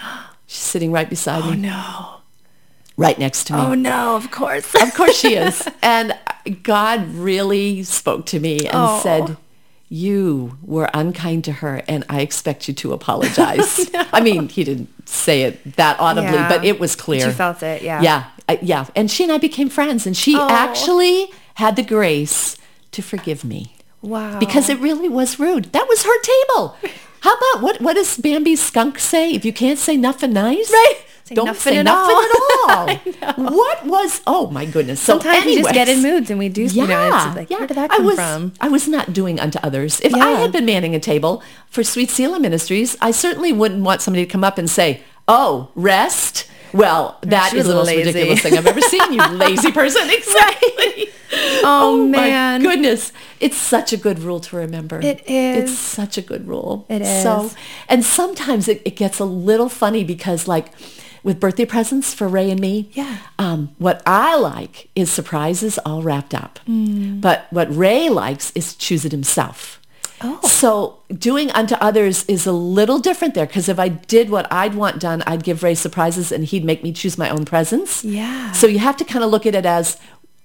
She's 0.46 0.62
sitting 0.62 0.90
right 0.90 1.08
beside 1.08 1.44
me, 1.44 1.50
Oh 1.50 1.54
no. 1.54 2.20
right 2.96 3.18
next 3.18 3.44
to 3.48 3.52
me. 3.52 3.60
Oh 3.60 3.74
no, 3.74 4.16
of 4.16 4.30
course. 4.30 4.74
Of 4.74 4.94
course 4.94 5.14
she 5.18 5.34
is. 5.36 5.68
and 5.82 6.16
God 6.62 7.06
really 7.12 7.82
spoke 7.82 8.24
to 8.26 8.40
me 8.40 8.60
and 8.60 8.70
Oh. 8.72 9.00
said, 9.02 9.36
you 9.88 10.58
were 10.62 10.88
unkind 10.92 11.44
to 11.44 11.52
her 11.52 11.82
and 11.88 12.04
I 12.08 12.20
expect 12.20 12.68
you 12.68 12.74
to 12.74 12.92
apologize. 12.92 13.88
I 14.12 14.20
mean, 14.20 14.48
he 14.48 14.64
didn't 14.64 15.08
say 15.08 15.42
it 15.42 15.76
that 15.76 15.98
audibly, 15.98 16.32
Yeah. 16.32 16.48
but 16.48 16.64
it 16.64 16.78
was 16.78 16.94
clear. 16.94 17.26
you 17.26 17.32
felt 17.32 17.62
it, 17.62 17.82
yeah. 17.82 18.02
Yeah. 18.02 18.24
I- 18.48 18.58
yeah. 18.62 18.86
And 18.94 19.10
she 19.10 19.24
and 19.24 19.32
I 19.32 19.38
became 19.38 19.68
friends 19.70 20.06
and 20.06 20.16
she 20.16 20.36
Oh. 20.36 20.46
actually 20.50 21.28
had 21.54 21.76
the 21.76 21.82
grace 21.82 22.56
to 22.92 23.02
forgive 23.02 23.44
me 23.44 23.74
Wow. 24.02 24.38
because 24.38 24.68
it 24.68 24.78
really 24.78 25.08
was 25.08 25.38
rude. 25.38 25.72
That 25.72 25.86
was 25.88 26.02
her 26.04 26.20
table. 26.22 26.76
How 27.20 27.34
about 27.34 27.62
what? 27.62 27.80
What 27.80 27.94
does 27.96 28.16
Bambi's 28.16 28.60
skunk 28.62 28.98
say? 29.00 29.32
If 29.32 29.44
you 29.44 29.52
can't 29.52 29.78
say 29.78 29.96
nothing 29.96 30.32
nice, 30.32 30.70
Right. 30.70 30.96
Say 31.28 31.34
Don't 31.34 31.44
nothing 31.44 31.74
say 31.74 31.78
at 31.80 31.82
nothing 31.82 32.16
all. 32.68 32.88
at 32.88 33.38
all. 33.38 33.44
What 33.54 33.84
was? 33.84 34.22
Oh 34.26 34.50
my 34.50 34.64
goodness! 34.64 34.98
So 34.98 35.18
Sometimes 35.18 35.44
we 35.44 35.58
just 35.58 35.74
get 35.74 35.86
in 35.86 36.00
moods 36.00 36.30
and 36.30 36.38
we 36.38 36.48
do, 36.48 36.62
you 36.62 36.86
know, 36.86 37.06
it's 37.06 37.36
like, 37.36 37.50
where 37.50 37.66
did 37.66 37.76
that 37.76 37.90
I 37.90 37.96
come 37.98 38.06
was, 38.06 38.14
from? 38.14 38.54
I 38.62 38.68
was 38.68 38.88
not 38.88 39.12
doing 39.12 39.38
unto 39.38 39.58
others. 39.62 40.00
If 40.00 40.14
I 40.14 40.30
had 40.30 40.52
been 40.52 40.64
manning 40.64 40.94
a 40.94 41.00
table 41.00 41.42
for 41.68 41.84
Sweet 41.84 42.08
Selah 42.08 42.40
Ministries, 42.40 42.96
I 43.02 43.10
certainly 43.10 43.52
wouldn't 43.52 43.82
want 43.84 44.00
somebody 44.00 44.24
to 44.24 44.32
come 44.32 44.42
up 44.42 44.56
and 44.56 44.70
say, 44.70 45.02
"Oh, 45.28 45.68
rest." 45.74 46.48
Well, 46.72 47.18
that 47.22 47.52
is 47.52 47.66
the 47.66 47.74
most 47.74 47.86
lazy. 47.88 48.06
ridiculous 48.06 48.42
thing 48.42 48.56
I've 48.56 48.66
ever 48.66 48.80
seen. 48.80 49.12
You 49.12 49.26
lazy 49.32 49.72
person. 49.72 50.08
Exactly. 50.08 51.08
Oh, 51.62 52.00
oh, 52.00 52.06
my 52.06 52.16
man. 52.16 52.62
goodness. 52.62 53.12
It's 53.40 53.56
such 53.56 53.92
a 53.92 53.96
good 53.96 54.18
rule 54.18 54.40
to 54.40 54.56
remember. 54.56 55.00
It 55.00 55.22
It's 55.26 55.72
such 55.72 56.16
a 56.18 56.22
good 56.22 56.46
rule. 56.48 56.86
It 56.88 57.02
is. 57.02 57.22
So, 57.22 57.50
and 57.88 58.04
sometimes 58.04 58.68
it, 58.68 58.82
it 58.84 58.96
gets 58.96 59.18
a 59.18 59.24
little 59.24 59.68
funny 59.68 60.04
because 60.04 60.48
like 60.48 60.68
with 61.28 61.38
birthday 61.40 61.66
presents 61.66 62.14
for 62.14 62.26
Ray 62.26 62.50
and 62.50 62.58
me, 62.58 62.88
Yeah. 62.94 63.18
um, 63.38 63.68
what 63.76 64.02
I 64.06 64.34
like 64.36 64.88
is 64.96 65.10
surprises 65.12 65.78
all 65.84 66.00
wrapped 66.02 66.34
up. 66.34 66.58
Mm. 66.66 67.20
But 67.20 67.46
what 67.50 67.68
Ray 67.84 68.08
likes 68.08 68.50
is 68.54 68.72
to 68.72 68.78
choose 68.78 69.04
it 69.04 69.12
himself. 69.12 69.78
Oh. 70.22 70.40
So 70.48 71.00
doing 71.12 71.50
unto 71.52 71.74
others 71.76 72.24
is 72.24 72.46
a 72.46 72.52
little 72.78 72.98
different 72.98 73.34
there 73.34 73.46
because 73.46 73.68
if 73.68 73.78
I 73.78 73.88
did 73.88 74.30
what 74.30 74.50
I'd 74.50 74.74
want 74.74 75.00
done, 75.00 75.22
I'd 75.26 75.44
give 75.44 75.62
Ray 75.62 75.74
surprises 75.74 76.32
and 76.32 76.44
he'd 76.44 76.64
make 76.64 76.82
me 76.82 76.92
choose 76.92 77.18
my 77.18 77.28
own 77.28 77.44
presents. 77.44 78.02
Yeah. 78.04 78.50
So 78.52 78.66
you 78.66 78.78
have 78.78 78.96
to 78.96 79.04
kind 79.04 79.22
of 79.22 79.30
look 79.30 79.44
at 79.46 79.54
it 79.54 79.66
as 79.66 79.98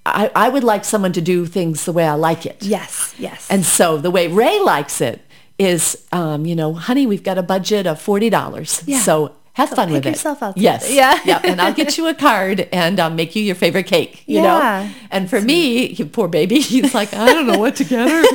I, 0.06 0.30
I 0.36 0.50
would 0.50 0.66
like 0.66 0.84
someone 0.84 1.14
to 1.14 1.22
do 1.22 1.46
things 1.46 1.86
the 1.86 1.94
way 1.94 2.06
I 2.06 2.16
like 2.16 2.46
it. 2.46 2.62
Yes, 2.62 3.16
yes. 3.18 3.48
And 3.50 3.66
so 3.66 3.98
the 3.98 4.12
way 4.12 4.28
Ray 4.28 4.60
likes 4.60 5.00
it 5.00 5.22
is, 5.58 6.06
um, 6.12 6.46
you 6.46 6.56
know, 6.56 6.74
honey, 6.74 7.08
we've 7.08 7.24
got 7.24 7.38
a 7.38 7.44
budget 7.44 7.88
of 7.88 8.02
forty 8.02 8.30
dollars. 8.30 8.84
Yeah. 8.86 9.00
So 9.00 9.32
have 9.54 9.70
So 9.70 9.76
fun 9.76 9.92
with 9.92 10.06
it. 10.06 10.10
yourself 10.10 10.42
out 10.42 10.58
Yes. 10.58 10.92
Yeah. 11.00 11.20
yep. 11.26 11.44
And 11.46 11.62
I'll 11.62 11.74
get 11.74 11.98
you 11.98 12.08
a 12.08 12.14
card 12.14 12.68
and 12.72 13.00
um, 13.00 13.16
make 13.16 13.36
you 13.36 13.44
your 13.44 13.56
favorite 13.56 13.86
cake. 13.88 14.24
You 14.26 14.42
Yeah. 14.42 14.44
know. 14.88 14.90
And 15.12 15.30
for 15.30 15.40
me, 15.42 15.96
poor 16.06 16.28
baby, 16.28 16.60
he's 16.74 16.94
like, 16.94 17.14
I 17.14 17.28
don't 17.34 17.46
know 17.48 17.60
what 17.60 17.76
to 17.78 17.84
get 17.84 18.08
her. 18.10 18.22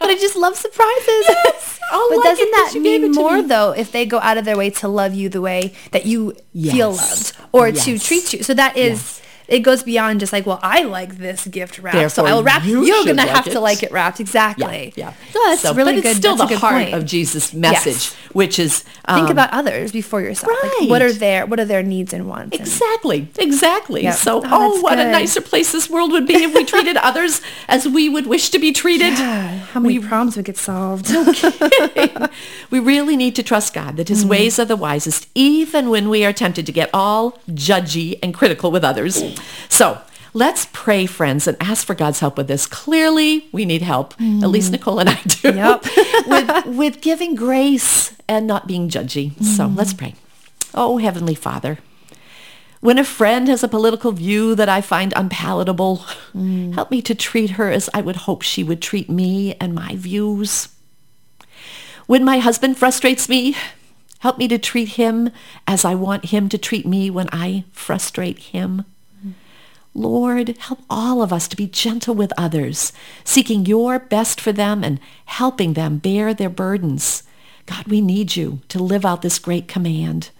but 0.00 0.10
I 0.10 0.16
just 0.20 0.36
love 0.36 0.56
surprises. 0.56 1.78
I'll 1.92 2.08
but 2.08 2.18
like 2.18 2.24
doesn't 2.24 2.50
that 2.50 2.74
mean 2.80 3.12
more 3.12 3.36
me. 3.36 3.42
though 3.42 3.72
if 3.72 3.92
they 3.92 4.06
go 4.06 4.18
out 4.18 4.38
of 4.38 4.44
their 4.44 4.56
way 4.56 4.70
to 4.70 4.88
love 4.88 5.14
you 5.14 5.28
the 5.28 5.40
way 5.40 5.72
that 5.92 6.06
you 6.06 6.34
feel 6.54 6.92
loved 6.92 7.36
or 7.52 7.70
to 7.70 7.98
treat 7.98 8.32
you? 8.32 8.42
So 8.42 8.54
that 8.54 8.76
is 8.76 9.20
it 9.52 9.60
goes 9.60 9.82
beyond 9.84 10.18
just 10.20 10.32
like, 10.32 10.46
well, 10.46 10.58
I 10.62 10.82
like 10.82 11.18
this 11.18 11.46
gift 11.46 11.78
wrapped, 11.78 12.12
so 12.12 12.26
I'll 12.26 12.42
wrap. 12.42 12.64
you 12.64 12.84
You're 12.84 13.04
gonna 13.04 13.22
like 13.22 13.28
have 13.28 13.46
it. 13.46 13.52
to 13.52 13.60
like 13.60 13.82
it 13.82 13.92
wrapped, 13.92 14.18
exactly. 14.18 14.92
Yeah. 14.96 15.12
yeah. 15.12 15.30
So 15.32 15.38
that's 15.46 15.60
So, 15.62 15.74
really 15.74 15.94
but 15.94 16.02
good. 16.02 16.08
it's 16.10 16.18
still 16.18 16.36
that's 16.36 16.50
the 16.50 16.56
a 16.56 16.58
good 16.58 16.66
heart 16.66 16.82
point. 16.84 16.94
of 16.94 17.04
Jesus' 17.06 17.52
message, 17.54 18.12
which 18.32 18.58
is 18.58 18.80
Think 18.80 19.26
um, 19.26 19.30
about 19.30 19.50
others 19.52 19.92
before 19.92 20.20
yourself. 20.22 20.50
Like, 20.80 20.88
what 20.88 21.02
are 21.02 21.12
their 21.12 21.46
what 21.46 21.60
are 21.60 21.64
their 21.64 21.82
needs 21.82 22.12
and 22.12 22.28
wants? 22.28 22.56
and- 22.56 22.66
Exactly, 22.66 23.28
exactly. 23.38 24.02
Yep. 24.04 24.14
So, 24.14 24.38
Oh, 24.44 24.48
oh, 24.50 24.80
what 24.80 24.98
a 24.98 25.10
nicer 25.10 25.40
place 25.40 25.72
this 25.72 25.88
world 25.90 26.10
would 26.12 26.26
be 26.26 26.34
if 26.34 26.54
we 26.54 26.64
treated 26.64 26.96
others 27.08 27.40
as 27.68 27.86
we 27.86 28.08
would 28.08 28.26
wish 28.26 28.50
to 28.50 28.58
be 28.58 28.72
treated. 28.72 29.12
Yeah, 29.18 29.58
how 29.72 29.80
many 29.80 29.98
problems 29.98 30.36
would 30.36 30.46
get 30.46 30.56
solved? 30.56 31.10
We 32.70 32.78
really 32.80 33.16
need 33.16 33.36
to 33.36 33.42
trust 33.42 33.74
God 33.74 33.96
that 33.98 34.08
his 34.08 34.24
ways 34.24 34.58
are 34.58 34.64
the 34.64 34.76
wisest, 34.76 35.28
even 35.34 35.90
when 35.90 36.08
we 36.08 36.24
are 36.24 36.32
tempted 36.32 36.64
to 36.66 36.72
get 36.72 36.88
all 36.94 37.32
judgy 37.50 38.18
and 38.22 38.32
critical 38.32 38.70
with 38.70 38.82
others. 38.82 39.22
So 39.68 40.00
let's 40.34 40.68
pray, 40.72 41.06
friends, 41.06 41.46
and 41.46 41.56
ask 41.60 41.86
for 41.86 41.94
God's 41.94 42.20
help 42.20 42.36
with 42.36 42.48
this. 42.48 42.66
Clearly, 42.66 43.48
we 43.52 43.64
need 43.64 43.82
help. 43.82 44.12
At 44.14 44.48
least 44.48 44.68
mm. 44.68 44.72
Nicole 44.72 44.98
and 44.98 45.08
I 45.08 45.20
do. 45.22 45.54
Yep. 45.54 45.86
with, 46.26 46.66
with 46.66 47.00
giving 47.00 47.34
grace 47.34 48.14
and 48.28 48.46
not 48.46 48.66
being 48.66 48.88
judgy. 48.88 49.40
So 49.42 49.66
mm. 49.66 49.76
let's 49.76 49.92
pray. 49.92 50.14
Oh, 50.74 50.98
Heavenly 50.98 51.34
Father. 51.34 51.78
When 52.80 52.98
a 52.98 53.04
friend 53.04 53.46
has 53.46 53.62
a 53.62 53.68
political 53.68 54.10
view 54.10 54.56
that 54.56 54.68
I 54.68 54.80
find 54.80 55.12
unpalatable, 55.14 55.98
mm. 56.34 56.74
help 56.74 56.90
me 56.90 57.00
to 57.02 57.14
treat 57.14 57.50
her 57.50 57.70
as 57.70 57.88
I 57.94 58.00
would 58.00 58.16
hope 58.16 58.42
she 58.42 58.64
would 58.64 58.82
treat 58.82 59.08
me 59.08 59.54
and 59.60 59.72
my 59.72 59.94
views. 59.94 60.68
When 62.06 62.24
my 62.24 62.40
husband 62.40 62.76
frustrates 62.76 63.28
me, 63.28 63.54
help 64.18 64.36
me 64.36 64.48
to 64.48 64.58
treat 64.58 64.90
him 64.90 65.30
as 65.66 65.84
I 65.84 65.94
want 65.94 66.26
him 66.26 66.48
to 66.48 66.58
treat 66.58 66.84
me 66.84 67.08
when 67.08 67.28
I 67.30 67.64
frustrate 67.70 68.38
him. 68.38 68.84
Lord, 69.94 70.56
help 70.58 70.80
all 70.88 71.22
of 71.22 71.32
us 71.32 71.46
to 71.48 71.56
be 71.56 71.66
gentle 71.66 72.14
with 72.14 72.32
others, 72.38 72.92
seeking 73.24 73.66
your 73.66 73.98
best 73.98 74.40
for 74.40 74.52
them 74.52 74.82
and 74.82 74.98
helping 75.26 75.74
them 75.74 75.98
bear 75.98 76.32
their 76.32 76.48
burdens. 76.48 77.24
God, 77.66 77.86
we 77.86 78.00
need 78.00 78.34
you 78.34 78.60
to 78.68 78.82
live 78.82 79.04
out 79.04 79.22
this 79.22 79.38
great 79.38 79.68
command. 79.68 80.30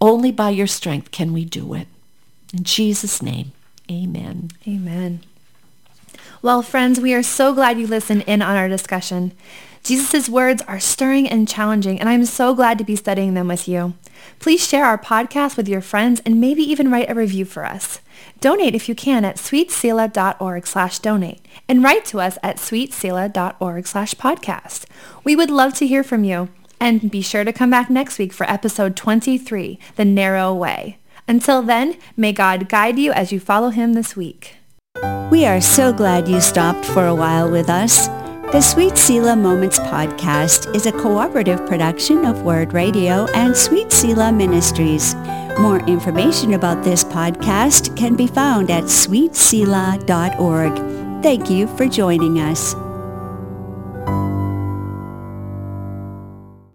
Only 0.00 0.30
by 0.30 0.50
your 0.50 0.66
strength 0.66 1.10
can 1.10 1.32
we 1.32 1.44
do 1.44 1.74
it. 1.74 1.88
In 2.52 2.64
Jesus' 2.64 3.22
name, 3.22 3.52
amen. 3.90 4.50
Amen. 4.66 5.20
Well, 6.40 6.62
friends, 6.62 7.00
we 7.00 7.14
are 7.14 7.22
so 7.22 7.52
glad 7.52 7.78
you 7.78 7.86
listened 7.86 8.22
in 8.26 8.42
on 8.42 8.56
our 8.56 8.68
discussion. 8.68 9.32
Jesus' 9.82 10.28
words 10.28 10.62
are 10.68 10.78
stirring 10.78 11.28
and 11.28 11.48
challenging, 11.48 11.98
and 11.98 12.08
I'm 12.08 12.24
so 12.24 12.54
glad 12.54 12.78
to 12.78 12.84
be 12.84 12.94
studying 12.94 13.34
them 13.34 13.48
with 13.48 13.66
you. 13.66 13.94
Please 14.38 14.66
share 14.66 14.84
our 14.84 14.98
podcast 14.98 15.56
with 15.56 15.68
your 15.68 15.80
friends 15.80 16.20
and 16.24 16.40
maybe 16.40 16.62
even 16.62 16.90
write 16.90 17.10
a 17.10 17.14
review 17.14 17.44
for 17.44 17.64
us. 17.64 18.00
Donate 18.40 18.74
if 18.74 18.88
you 18.88 18.94
can 18.94 19.24
at 19.24 19.36
sweetsela.org 19.36 20.66
slash 20.66 20.98
donate 20.98 21.44
and 21.68 21.82
write 21.82 22.04
to 22.06 22.20
us 22.20 22.38
at 22.42 22.56
sweetsela.org 22.56 23.86
slash 23.86 24.14
podcast. 24.14 24.84
We 25.24 25.36
would 25.36 25.50
love 25.50 25.74
to 25.74 25.86
hear 25.86 26.04
from 26.04 26.24
you. 26.24 26.48
And 26.80 27.10
be 27.10 27.22
sure 27.22 27.44
to 27.44 27.52
come 27.52 27.70
back 27.70 27.90
next 27.90 28.18
week 28.18 28.32
for 28.32 28.48
episode 28.48 28.94
23, 28.94 29.78
The 29.96 30.04
Narrow 30.04 30.54
Way. 30.54 30.98
Until 31.26 31.60
then, 31.62 31.96
may 32.16 32.32
God 32.32 32.68
guide 32.68 32.98
you 32.98 33.12
as 33.12 33.32
you 33.32 33.40
follow 33.40 33.70
him 33.70 33.94
this 33.94 34.16
week. 34.16 34.54
We 35.30 35.44
are 35.44 35.60
so 35.60 35.92
glad 35.92 36.28
you 36.28 36.40
stopped 36.40 36.86
for 36.86 37.06
a 37.06 37.14
while 37.14 37.50
with 37.50 37.68
us. 37.68 38.08
The 38.50 38.62
Sweet 38.62 38.96
Selah 38.96 39.36
Moments 39.36 39.78
podcast 39.78 40.74
is 40.74 40.86
a 40.86 40.92
cooperative 40.92 41.66
production 41.66 42.24
of 42.24 42.44
Word 42.44 42.72
Radio 42.72 43.26
and 43.34 43.54
Sweet 43.54 43.92
Selah 43.92 44.32
Ministries. 44.32 45.14
More 45.60 45.80
information 45.80 46.54
about 46.54 46.82
this 46.82 47.04
podcast 47.04 47.94
can 47.94 48.16
be 48.16 48.26
found 48.26 48.70
at 48.70 48.84
sweetsela.org. 48.84 51.22
Thank 51.22 51.50
you 51.50 51.66
for 51.76 51.86
joining 51.86 52.38
us. 52.38 52.74